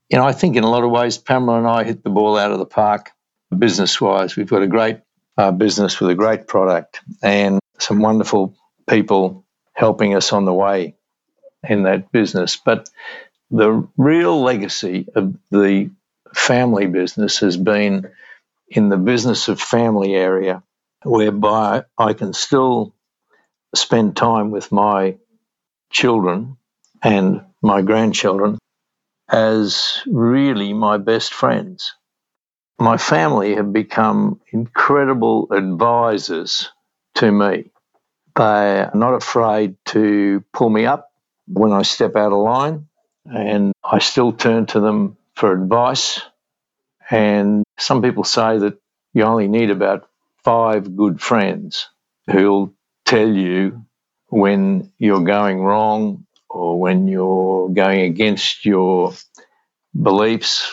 you 0.09 0.17
know, 0.17 0.25
I 0.25 0.31
think 0.31 0.55
in 0.55 0.63
a 0.63 0.69
lot 0.69 0.83
of 0.83 0.91
ways, 0.91 1.17
Pamela 1.17 1.57
and 1.57 1.67
I 1.67 1.83
hit 1.83 2.03
the 2.03 2.09
ball 2.09 2.37
out 2.37 2.51
of 2.51 2.59
the 2.59 2.65
park 2.65 3.11
business 3.55 3.99
wise. 3.99 4.35
We've 4.35 4.49
got 4.49 4.61
a 4.61 4.67
great 4.67 4.99
uh, 5.37 5.51
business 5.51 5.99
with 5.99 6.09
a 6.09 6.15
great 6.15 6.47
product 6.47 7.01
and 7.21 7.59
some 7.79 7.99
wonderful 7.99 8.55
people 8.87 9.45
helping 9.73 10.15
us 10.15 10.33
on 10.33 10.45
the 10.45 10.53
way 10.53 10.95
in 11.69 11.83
that 11.83 12.11
business. 12.11 12.55
But 12.57 12.89
the 13.51 13.87
real 13.97 14.41
legacy 14.41 15.07
of 15.15 15.35
the 15.51 15.91
family 16.33 16.87
business 16.87 17.39
has 17.39 17.57
been 17.57 18.09
in 18.67 18.89
the 18.89 18.97
business 18.97 19.47
of 19.47 19.61
family 19.61 20.13
area 20.13 20.63
whereby 21.03 21.83
I 21.97 22.13
can 22.13 22.33
still 22.33 22.93
spend 23.75 24.17
time 24.17 24.51
with 24.51 24.71
my 24.71 25.17
children 25.91 26.57
and 27.01 27.41
my 27.61 27.81
grandchildren 27.81 28.57
as 29.29 30.01
really 30.07 30.73
my 30.73 30.97
best 30.97 31.33
friends. 31.33 31.93
My 32.79 32.97
family 32.97 33.55
have 33.55 33.73
become 33.73 34.39
incredible 34.51 35.47
advisors 35.51 36.69
to 37.15 37.31
me. 37.31 37.71
They 38.35 38.81
are 38.81 38.91
not 38.93 39.15
afraid 39.15 39.75
to 39.87 40.43
pull 40.53 40.69
me 40.69 40.85
up 40.85 41.09
when 41.47 41.71
I 41.71 41.81
step 41.83 42.15
out 42.15 42.33
of 42.33 42.39
line, 42.39 42.87
and 43.25 43.73
I 43.83 43.99
still 43.99 44.31
turn 44.31 44.65
to 44.67 44.79
them 44.79 45.17
for 45.35 45.51
advice. 45.51 46.21
And 47.09 47.63
some 47.77 48.01
people 48.01 48.23
say 48.23 48.57
that 48.59 48.79
you 49.13 49.23
only 49.23 49.47
need 49.47 49.69
about 49.69 50.09
five 50.43 50.95
good 50.95 51.21
friends 51.21 51.89
who'll 52.29 52.73
tell 53.05 53.27
you 53.27 53.85
when 54.27 54.91
you're 54.97 55.23
going 55.23 55.61
wrong 55.61 56.25
or 56.49 56.79
when 56.79 57.07
you're 57.07 57.69
going 57.69 58.01
against 58.01 58.65
your 58.65 59.13
beliefs, 59.99 60.71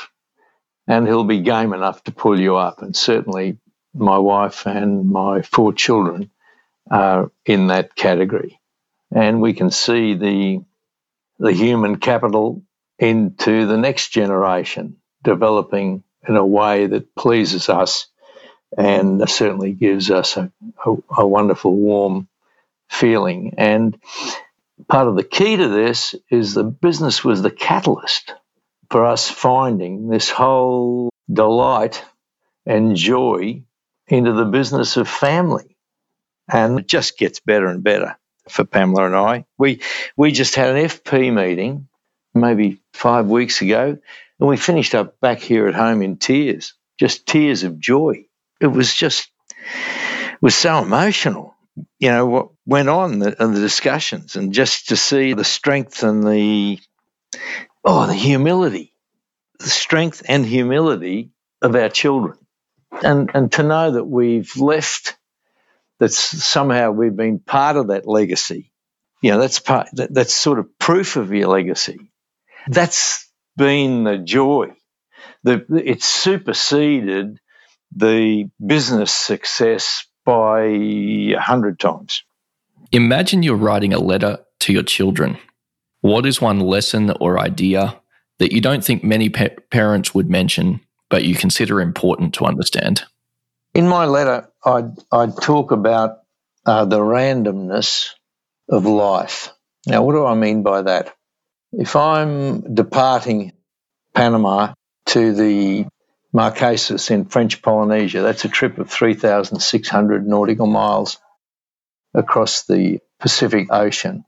and 0.86 1.06
he'll 1.06 1.24
be 1.24 1.40
game 1.40 1.72
enough 1.72 2.02
to 2.04 2.12
pull 2.12 2.38
you 2.38 2.56
up. 2.56 2.82
And 2.82 2.94
certainly, 2.94 3.58
my 3.94 4.18
wife 4.18 4.66
and 4.66 5.10
my 5.10 5.42
four 5.42 5.72
children 5.72 6.30
are 6.90 7.30
in 7.46 7.68
that 7.68 7.94
category. 7.94 8.60
And 9.14 9.40
we 9.40 9.52
can 9.52 9.70
see 9.70 10.14
the, 10.14 10.64
the 11.38 11.52
human 11.52 11.98
capital 11.98 12.64
into 12.98 13.66
the 13.66 13.78
next 13.78 14.08
generation 14.08 14.96
developing 15.22 16.02
in 16.28 16.36
a 16.36 16.44
way 16.44 16.86
that 16.86 17.14
pleases 17.14 17.68
us 17.68 18.08
and 18.76 19.28
certainly 19.30 19.72
gives 19.72 20.10
us 20.10 20.36
a, 20.36 20.50
a, 20.84 20.94
a 21.18 21.26
wonderful, 21.26 21.74
warm 21.74 22.28
feeling. 22.88 23.54
And 23.56 23.96
part 24.88 25.06
of 25.06 25.16
the 25.16 25.24
key 25.24 25.56
to 25.56 25.68
this 25.68 26.16
is 26.28 26.54
the 26.54 26.64
business 26.64 27.24
was 27.24 27.40
the 27.40 27.50
catalyst 27.50 28.34
for 28.90 29.06
us 29.06 29.30
finding 29.30 30.08
this 30.08 30.28
whole 30.28 31.10
delight 31.32 32.04
and 32.66 32.96
joy 32.96 33.62
into 34.08 34.32
the 34.32 34.44
business 34.44 34.96
of 34.96 35.08
family. 35.08 35.76
And 36.52 36.80
it 36.80 36.88
just 36.88 37.16
gets 37.16 37.40
better 37.40 37.68
and 37.68 37.82
better 37.82 38.16
for 38.48 38.64
Pamela 38.64 39.06
and 39.06 39.16
I. 39.16 39.44
We 39.58 39.80
we 40.16 40.32
just 40.32 40.54
had 40.54 40.76
an 40.76 40.84
FP 40.86 41.32
meeting 41.32 41.88
maybe 42.34 42.82
five 42.92 43.26
weeks 43.26 43.62
ago, 43.62 43.98
and 44.40 44.48
we 44.48 44.56
finished 44.56 44.94
up 44.94 45.20
back 45.20 45.40
here 45.40 45.68
at 45.68 45.74
home 45.74 46.02
in 46.02 46.16
tears, 46.16 46.74
just 46.98 47.26
tears 47.26 47.64
of 47.64 47.78
joy 47.78 48.26
it 48.60 48.68
was 48.68 48.94
just 48.94 49.30
it 50.32 50.42
was 50.42 50.54
so 50.54 50.78
emotional. 50.78 51.54
You 51.98 52.10
know 52.10 52.26
what 52.26 52.48
went 52.66 52.88
on 52.88 53.18
the, 53.18 53.30
the 53.32 53.60
discussions, 53.60 54.36
and 54.36 54.52
just 54.52 54.88
to 54.88 54.96
see 54.96 55.34
the 55.34 55.44
strength 55.44 56.02
and 56.02 56.26
the 56.26 56.78
oh 57.84 58.06
the 58.06 58.14
humility 58.14 58.92
the 59.58 59.68
strength 59.70 60.22
and 60.28 60.44
humility 60.46 61.30
of 61.62 61.74
our 61.74 61.88
children. 61.88 62.38
And, 63.02 63.30
and 63.34 63.52
to 63.52 63.62
know 63.62 63.92
that 63.92 64.04
we've 64.04 64.56
left, 64.56 65.16
that 66.04 66.12
somehow 66.12 66.90
we've 66.90 67.16
been 67.16 67.38
part 67.38 67.76
of 67.76 67.86
that 67.86 68.06
legacy. 68.06 68.70
You 69.22 69.30
know, 69.30 69.38
that's 69.38 69.58
part, 69.58 69.88
that, 69.94 70.12
that's 70.12 70.34
sort 70.34 70.58
of 70.58 70.78
proof 70.78 71.16
of 71.16 71.32
your 71.32 71.48
legacy. 71.48 71.98
That's 72.68 73.26
been 73.56 74.04
the 74.04 74.18
joy. 74.18 74.72
The, 75.44 75.64
it's 75.70 76.04
superseded 76.04 77.38
the 77.96 78.50
business 78.64 79.14
success 79.14 80.06
by 80.26 80.64
a 80.64 81.36
hundred 81.36 81.80
times. 81.80 82.22
Imagine 82.92 83.42
you're 83.42 83.56
writing 83.56 83.94
a 83.94 83.98
letter 83.98 84.40
to 84.60 84.74
your 84.74 84.82
children. 84.82 85.38
What 86.02 86.26
is 86.26 86.38
one 86.38 86.60
lesson 86.60 87.14
or 87.18 87.40
idea 87.40 87.98
that 88.40 88.52
you 88.52 88.60
don't 88.60 88.84
think 88.84 89.02
many 89.02 89.30
pa- 89.30 89.56
parents 89.70 90.14
would 90.14 90.28
mention, 90.28 90.80
but 91.08 91.24
you 91.24 91.34
consider 91.34 91.80
important 91.80 92.34
to 92.34 92.44
understand? 92.44 93.04
In 93.72 93.88
my 93.88 94.04
letter, 94.04 94.50
I'd, 94.64 94.92
I'd 95.12 95.36
talk 95.36 95.72
about 95.72 96.18
uh, 96.64 96.84
the 96.86 96.98
randomness 96.98 98.10
of 98.68 98.86
life. 98.86 99.52
Now, 99.86 100.02
what 100.02 100.12
do 100.12 100.24
I 100.24 100.34
mean 100.34 100.62
by 100.62 100.82
that? 100.82 101.14
If 101.72 101.96
I'm 101.96 102.74
departing 102.74 103.52
Panama 104.14 104.74
to 105.06 105.34
the 105.34 105.86
Marquesas 106.34 107.10
in 107.10 107.26
French 107.26 107.60
Polynesia, 107.62 108.22
that's 108.22 108.44
a 108.44 108.48
trip 108.48 108.78
of 108.78 108.90
3,600 108.90 110.26
nautical 110.26 110.66
miles 110.66 111.18
across 112.14 112.64
the 112.64 113.00
Pacific 113.20 113.68
Ocean. 113.70 114.24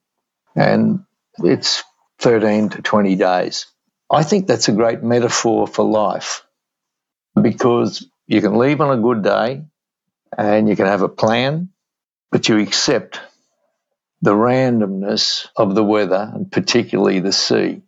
And 0.55 1.05
it's 1.39 1.83
13 2.19 2.71
to 2.71 2.83
20 2.83 3.15
days. 3.17 3.67
I 4.11 4.23
think 4.23 4.47
that's 4.47 4.69
a 4.69 4.73
great 4.73 5.03
metaphor 5.03 5.67
for 5.67 5.85
life 5.85 6.47
because 7.41 8.07
you 8.27 8.41
can 8.41 8.59
leave 8.59 8.81
on 8.81 8.97
a 8.97 9.03
good 9.03 9.23
day 9.23 9.65
and 10.37 10.69
you 10.69 10.77
can 10.77 10.87
have 10.87 11.03
a 11.03 11.09
plan, 11.09 11.71
but 12.31 12.49
you 12.49 12.59
accept 12.59 13.21
the 14.23 14.35
randomness 14.35 15.47
of 15.57 15.75
the 15.75 15.85
weather 15.85 16.31
and 16.35 16.51
particularly 16.51 17.21
the 17.21 17.33
sea. 17.33 17.83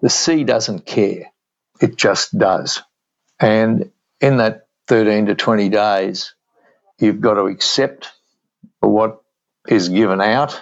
The 0.00 0.10
sea 0.10 0.44
doesn't 0.44 0.86
care, 0.86 1.32
it 1.80 1.96
just 1.96 2.36
does. 2.36 2.82
And 3.40 3.90
in 4.20 4.38
that 4.38 4.66
13 4.88 5.26
to 5.26 5.34
20 5.34 5.68
days, 5.68 6.34
you've 6.98 7.20
got 7.20 7.34
to 7.34 7.46
accept 7.46 8.10
what 8.80 9.20
is 9.68 9.88
given 9.88 10.20
out 10.20 10.60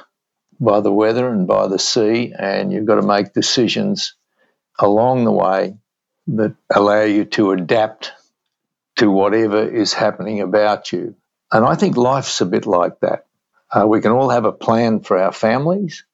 by 0.59 0.81
the 0.81 0.93
weather 0.93 1.29
and 1.29 1.47
by 1.47 1.69
the 1.69 1.79
sea, 1.79 2.35
and 2.39 2.73
you've 2.73 2.87
got 2.87 2.97
to 2.97 3.07
make 3.07 3.33
decisions 3.33 4.15
along 4.79 5.25
the 5.25 5.33
way 5.33 5.77
that 6.29 6.55
allow 6.75 7.03
you 7.03 7.25
to 7.25 7.53
adapt 7.53 8.13
to 8.97 9.11
whatever 9.11 9.69
is 9.69 9.93
happening 9.93 10.41
about 10.41 10.93
you. 10.93 11.15
And 11.53 11.65
I 11.65 11.75
think 11.75 11.97
life's 11.97 12.41
a 12.41 12.47
bit 12.47 12.67
like 12.67 13.01
that. 13.01 13.27
Uh, 13.71 13.87
we 13.87 14.01
can 14.01 14.13
all 14.13 14.31
have 14.31 14.45
a 14.45 14.53
plan 14.53 15.01
for 15.01 15.19
our 15.19 15.33
families, 15.33 16.05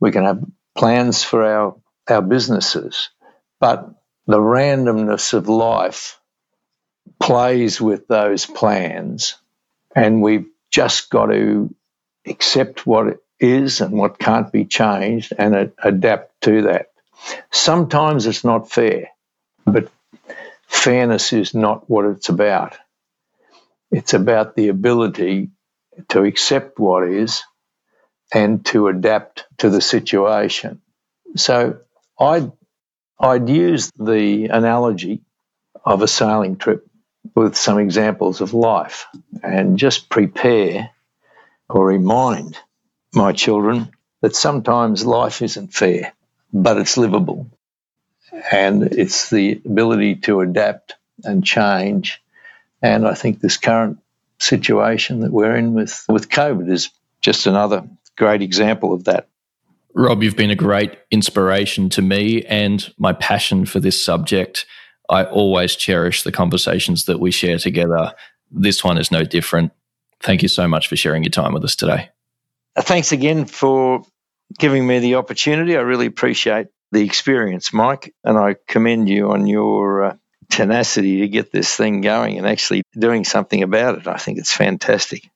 we 0.00 0.10
can 0.10 0.24
have 0.24 0.44
plans 0.76 1.22
for 1.22 1.44
our, 1.44 1.76
our 2.08 2.22
businesses, 2.22 3.10
but 3.60 3.88
the 4.26 4.38
randomness 4.38 5.32
of 5.32 5.48
life 5.48 6.20
plays 7.20 7.80
with 7.80 8.08
those 8.08 8.44
plans, 8.44 9.36
and 9.94 10.20
we've 10.20 10.46
just 10.70 11.10
got 11.10 11.26
to 11.26 11.74
accept 12.26 12.86
what 12.86 13.18
is 13.38 13.80
and 13.80 13.92
what 13.92 14.18
can't 14.18 14.50
be 14.50 14.64
changed 14.64 15.32
and 15.38 15.72
adapt 15.82 16.40
to 16.42 16.62
that. 16.62 16.90
Sometimes 17.50 18.26
it's 18.26 18.44
not 18.44 18.70
fair, 18.70 19.10
but 19.64 19.90
fairness 20.66 21.32
is 21.32 21.54
not 21.54 21.88
what 21.88 22.04
it's 22.06 22.28
about. 22.28 22.76
It's 23.90 24.14
about 24.14 24.56
the 24.56 24.68
ability 24.68 25.50
to 26.08 26.24
accept 26.24 26.78
what 26.78 27.08
is 27.08 27.42
and 28.32 28.64
to 28.66 28.88
adapt 28.88 29.46
to 29.58 29.70
the 29.70 29.80
situation. 29.80 30.82
So 31.36 31.78
I'd, 32.18 32.52
I'd 33.18 33.48
use 33.48 33.90
the 33.96 34.46
analogy 34.46 35.22
of 35.84 36.02
a 36.02 36.08
sailing 36.08 36.56
trip 36.56 36.86
with 37.34 37.56
some 37.56 37.78
examples 37.78 38.40
of 38.40 38.54
life 38.54 39.06
and 39.42 39.78
just 39.78 40.08
prepare 40.08 40.90
or 41.68 41.86
remind 41.86 42.58
my 43.14 43.32
children 43.32 43.90
that 44.22 44.36
sometimes 44.36 45.06
life 45.06 45.42
isn't 45.42 45.72
fair, 45.72 46.12
but 46.52 46.78
it's 46.78 46.96
livable. 46.96 47.50
And 48.52 48.82
it's 48.82 49.30
the 49.30 49.60
ability 49.64 50.16
to 50.16 50.40
adapt 50.40 50.94
and 51.24 51.44
change. 51.44 52.22
And 52.82 53.06
I 53.06 53.14
think 53.14 53.40
this 53.40 53.56
current 53.56 53.98
situation 54.38 55.20
that 55.20 55.32
we're 55.32 55.56
in 55.56 55.74
with, 55.74 56.04
with 56.08 56.28
COVID 56.28 56.70
is 56.70 56.90
just 57.20 57.46
another 57.46 57.88
great 58.16 58.42
example 58.42 58.92
of 58.92 59.04
that. 59.04 59.28
Rob, 59.94 60.22
you've 60.22 60.36
been 60.36 60.50
a 60.50 60.56
great 60.56 60.98
inspiration 61.10 61.88
to 61.90 62.02
me 62.02 62.42
and 62.42 62.92
my 62.98 63.14
passion 63.14 63.64
for 63.64 63.80
this 63.80 64.04
subject. 64.04 64.66
I 65.08 65.24
always 65.24 65.74
cherish 65.74 66.22
the 66.22 66.32
conversations 66.32 67.06
that 67.06 67.18
we 67.18 67.30
share 67.30 67.58
together. 67.58 68.12
This 68.50 68.84
one 68.84 68.98
is 68.98 69.10
no 69.10 69.24
different. 69.24 69.72
Thank 70.20 70.42
you 70.42 70.48
so 70.48 70.68
much 70.68 70.88
for 70.88 70.96
sharing 70.96 71.22
your 71.24 71.30
time 71.30 71.54
with 71.54 71.64
us 71.64 71.76
today. 71.76 72.10
Thanks 72.78 73.12
again 73.12 73.46
for 73.46 74.02
giving 74.58 74.86
me 74.86 74.98
the 74.98 75.14
opportunity. 75.14 75.76
I 75.76 75.80
really 75.80 76.06
appreciate 76.06 76.66
the 76.92 77.04
experience, 77.04 77.72
Mike, 77.72 78.14
and 78.24 78.38
I 78.38 78.56
commend 78.68 79.08
you 79.08 79.30
on 79.30 79.46
your 79.46 80.04
uh, 80.04 80.16
tenacity 80.50 81.20
to 81.20 81.28
get 81.28 81.52
this 81.52 81.74
thing 81.74 82.00
going 82.00 82.38
and 82.38 82.46
actually 82.46 82.82
doing 82.98 83.24
something 83.24 83.62
about 83.62 83.98
it. 83.98 84.06
I 84.06 84.16
think 84.16 84.38
it's 84.38 84.52
fantastic. 84.52 85.28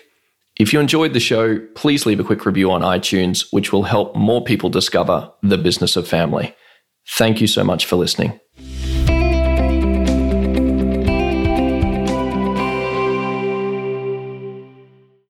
If 0.58 0.72
you 0.72 0.80
enjoyed 0.80 1.14
the 1.14 1.20
show, 1.20 1.58
please 1.74 2.04
leave 2.04 2.20
a 2.20 2.24
quick 2.24 2.44
review 2.44 2.70
on 2.70 2.82
iTunes, 2.82 3.46
which 3.50 3.72
will 3.72 3.84
help 3.84 4.14
more 4.14 4.44
people 4.44 4.68
discover 4.68 5.32
the 5.42 5.56
business 5.56 5.96
of 5.96 6.06
family. 6.06 6.54
Thank 7.08 7.40
you 7.40 7.46
so 7.46 7.64
much 7.64 7.86
for 7.86 7.96
listening. 7.96 8.38